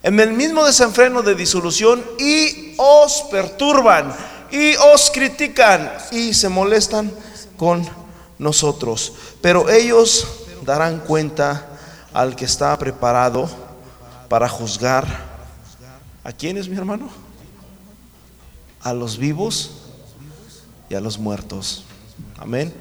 [0.02, 4.14] En el mismo desenfreno de disolución y os perturban
[4.50, 7.12] y os critican y se molestan
[7.56, 7.86] con
[8.38, 9.12] nosotros.
[9.40, 10.26] Pero ellos
[10.62, 11.66] darán cuenta
[12.12, 13.48] al que está preparado
[14.28, 15.36] para juzgar
[16.26, 17.08] ¿A quiénes, mi hermano?
[18.82, 19.70] A los vivos
[20.88, 21.84] y a los muertos.
[22.36, 22.74] Amén.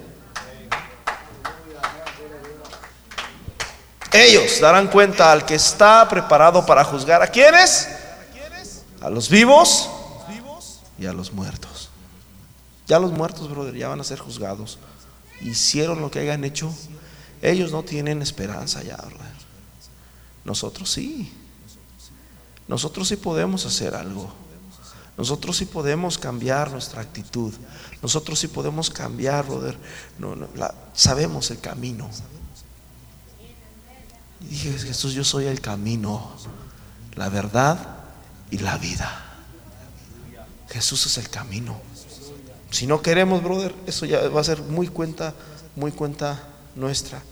[4.12, 7.22] Ellos darán cuenta al que está preparado para juzgar.
[7.22, 7.88] ¿A quiénes?
[9.00, 9.92] A los vivos
[10.98, 11.90] y a los muertos.
[12.88, 14.78] Ya los muertos, brother, ya van a ser juzgados.
[15.42, 16.74] Hicieron lo que hayan hecho.
[17.42, 19.36] Ellos no tienen esperanza ya, brother.
[20.44, 21.34] Nosotros sí.
[22.68, 24.32] Nosotros sí podemos hacer algo.
[25.18, 27.54] Nosotros sí podemos cambiar nuestra actitud.
[28.02, 29.78] Nosotros sí podemos cambiar, brother.
[30.94, 32.10] Sabemos el camino.
[34.42, 36.32] Y dije, Jesús, yo soy el camino,
[37.16, 37.98] la verdad
[38.52, 39.25] y la vida.
[40.76, 41.80] Jesús es el camino.
[42.70, 45.34] Si no queremos, brother, eso ya va a ser muy cuenta,
[45.78, 46.44] muy cuenta
[46.76, 47.24] nuestra.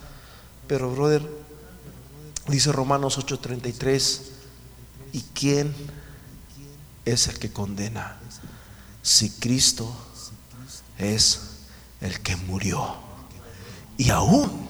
[0.65, 1.21] Pero, brother,
[2.47, 4.21] dice Romanos 8:33,
[5.11, 5.75] ¿y quién
[7.03, 8.15] es el que condena?
[9.01, 9.93] Si Cristo
[10.97, 11.41] es
[11.99, 12.95] el que murió
[13.97, 14.69] y aún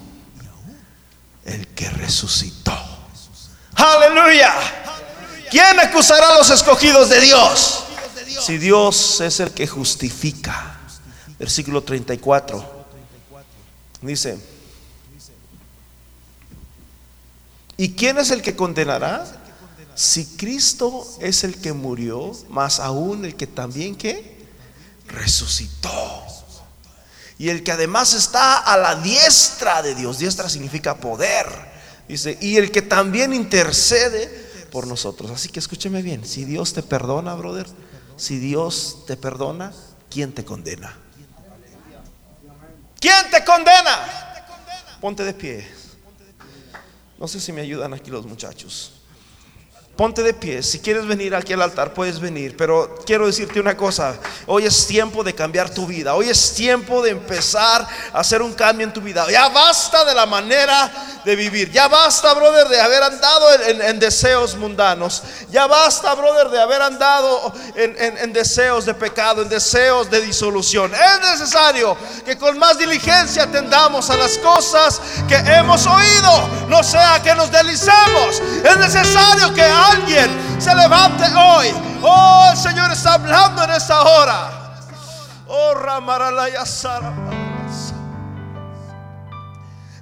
[1.45, 2.73] el que resucitó.
[3.75, 4.51] Aleluya.
[5.51, 7.82] ¿Quién acusará a los escogidos de Dios?
[8.45, 10.77] Si Dios es el que justifica.
[11.39, 12.85] Versículo 34.
[14.01, 14.37] Dice,
[17.77, 19.25] ¿y quién es el que condenará?
[19.95, 24.45] Si Cristo es el que murió, más aún el que también que
[25.07, 26.23] resucitó.
[27.37, 30.19] Y el que además está a la diestra de Dios.
[30.19, 31.47] Diestra significa poder.
[32.09, 34.27] Dice, y el que también intercede
[34.69, 35.31] por nosotros.
[35.31, 37.67] Así que escúcheme bien, si Dios te perdona, brother,
[38.17, 39.73] si Dios te perdona,
[40.09, 40.97] ¿quién te condena?
[42.99, 43.99] ¿Quién te condena?
[45.01, 45.67] Ponte de pie.
[47.19, 49.02] No sé si me ayudan aquí los muchachos.
[49.95, 53.77] Ponte de pie, si quieres venir aquí al altar puedes venir, pero quiero decirte una
[53.77, 54.15] cosa,
[54.47, 58.53] hoy es tiempo de cambiar tu vida, hoy es tiempo de empezar a hacer un
[58.53, 59.27] cambio en tu vida.
[59.29, 60.91] Ya basta de la manera
[61.23, 65.21] de vivir, ya basta, brother, de haber andado en, deseos mundanos,
[65.51, 70.91] ya basta, brother, de haber andado en deseos de pecado, en deseos de disolución.
[70.91, 77.21] Es necesario que con más diligencia atendamos a las cosas que hemos oído, no sea
[77.23, 78.41] que nos delicemos.
[78.63, 79.61] Es necesario que
[79.91, 81.67] alguien se levante hoy.
[82.01, 84.49] Oh, el Señor está hablando en esta hora.
[85.47, 86.63] Oh, Ramaralaya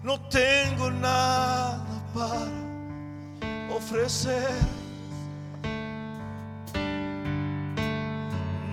[0.04, 4.50] No tengo nada para ofrecer.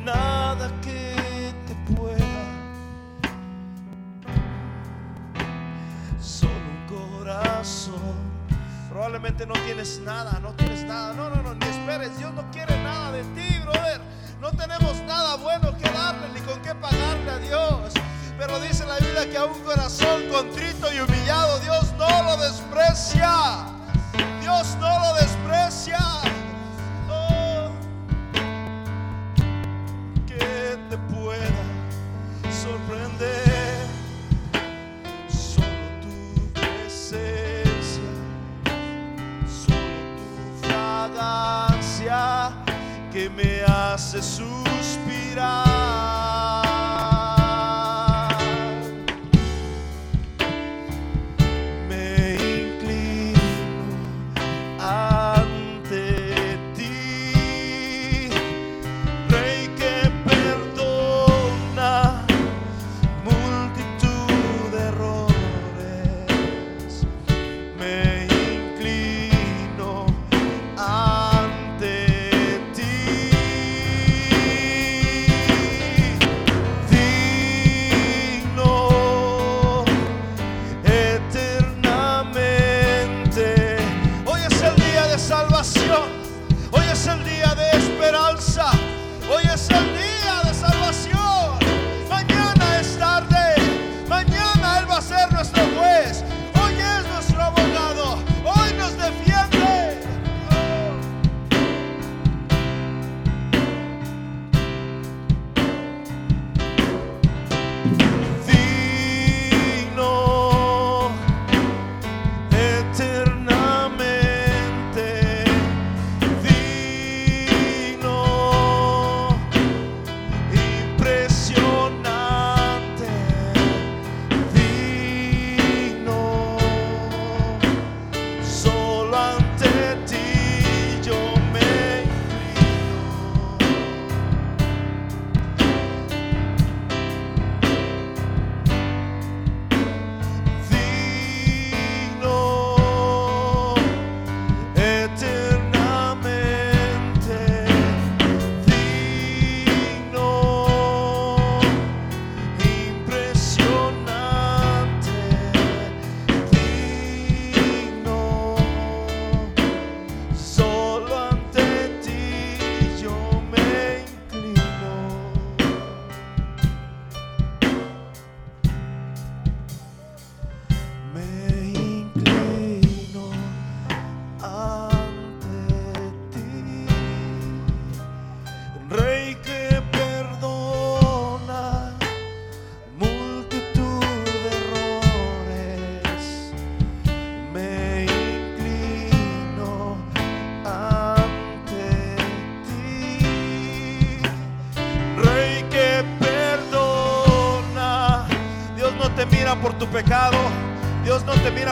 [0.05, 2.39] Nada que te pueda.
[8.99, 11.15] Probablemente no tienes nada, no tienes nada.
[11.15, 12.19] No, no, no, ni esperes.
[12.19, 14.01] Dios no quiere nada de ti, brother.
[14.41, 17.95] No tenemos nada bueno que darle ni con qué pagarle a Dios.
[18.37, 23.67] Pero dice la Biblia que a un corazón contrito y humillado Dios no lo desprecia.
[24.41, 26.01] Dios no lo desprecia.
[30.27, 31.47] Que te pueda
[32.51, 33.48] sorprender.
[43.13, 45.59] Que me hace suspirar.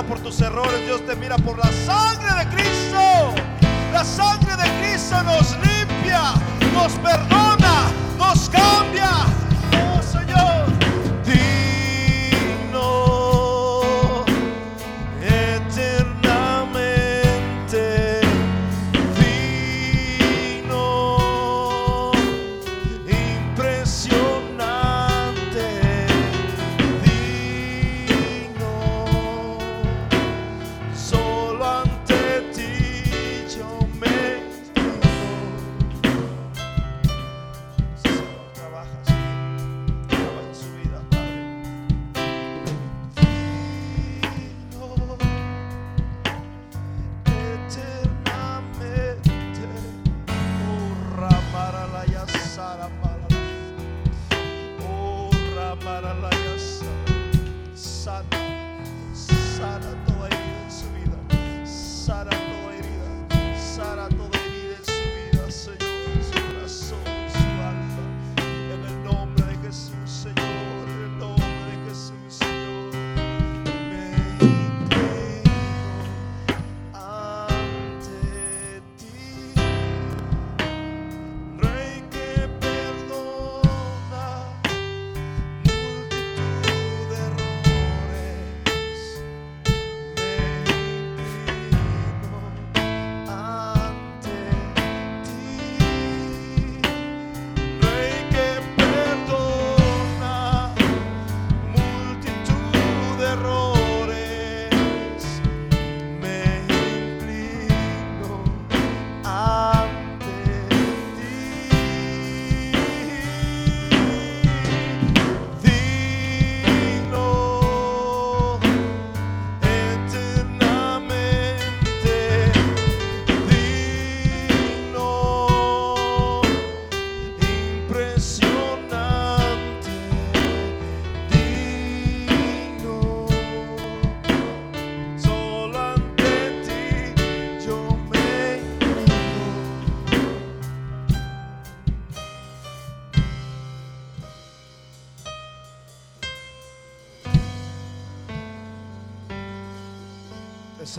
[0.03, 3.35] por tus errores, Dios te mira por la sangre de Cristo.
[3.93, 6.35] La sangre de Cristo nos limpia,
[6.75, 7.36] nos perdona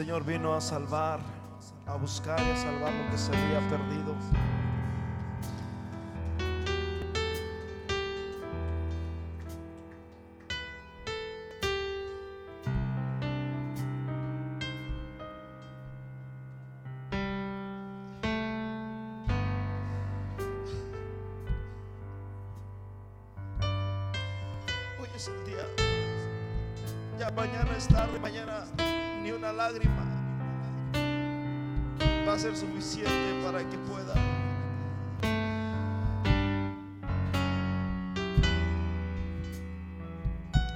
[0.08, 1.20] Señor vino a salvar,
[1.86, 4.16] a buscar y a salvar lo que se había perdido.
[25.02, 25.66] Hoy es el día.
[27.20, 28.64] Ya mañana es tarde, mañana
[29.28, 29.97] ni una lágrima
[32.28, 34.14] va a ser suficiente para que pueda.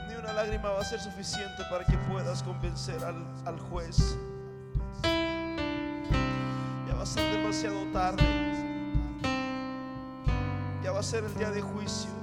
[0.08, 4.18] Ni una lágrima va a ser suficiente para que puedas convencer al, al juez.
[6.88, 8.24] Ya va a ser demasiado tarde.
[10.82, 12.20] Ya va a ser el día de juicio.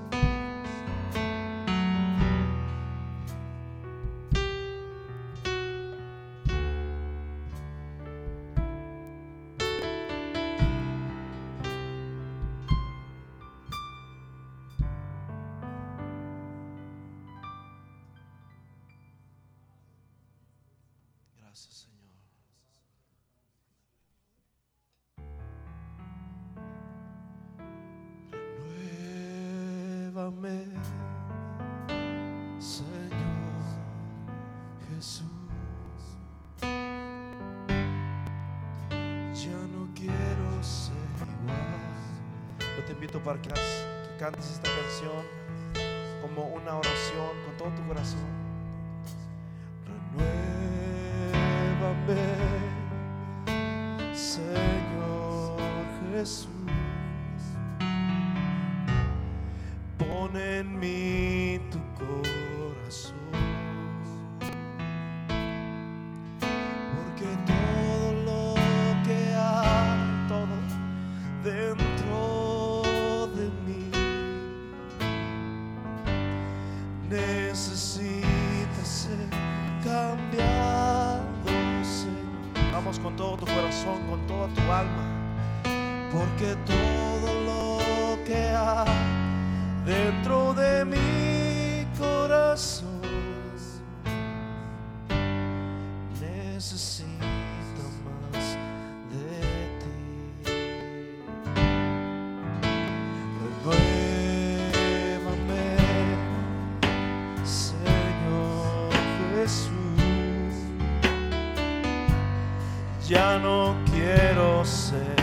[113.09, 115.17] Ya no quiero ser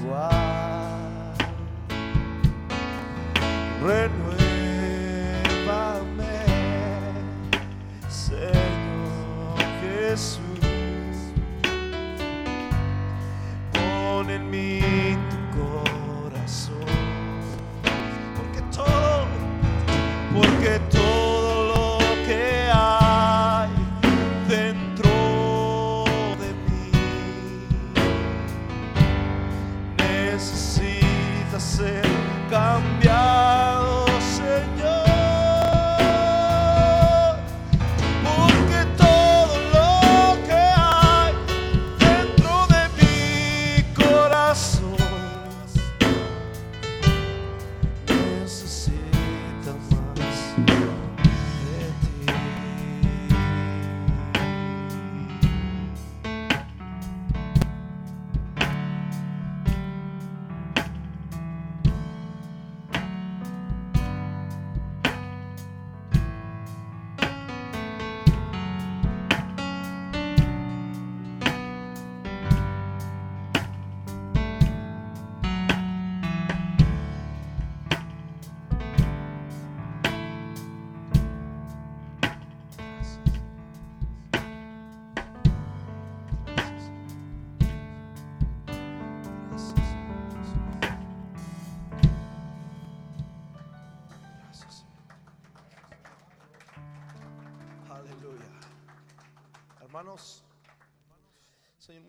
[0.00, 1.34] igual.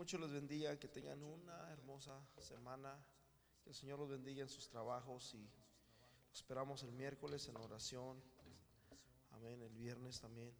[0.09, 2.97] Mucho les bendiga, que tengan una hermosa semana,
[3.63, 5.47] que el Señor los bendiga en sus trabajos y
[6.33, 8.19] esperamos el miércoles en oración.
[9.29, 10.51] Amén, el viernes también.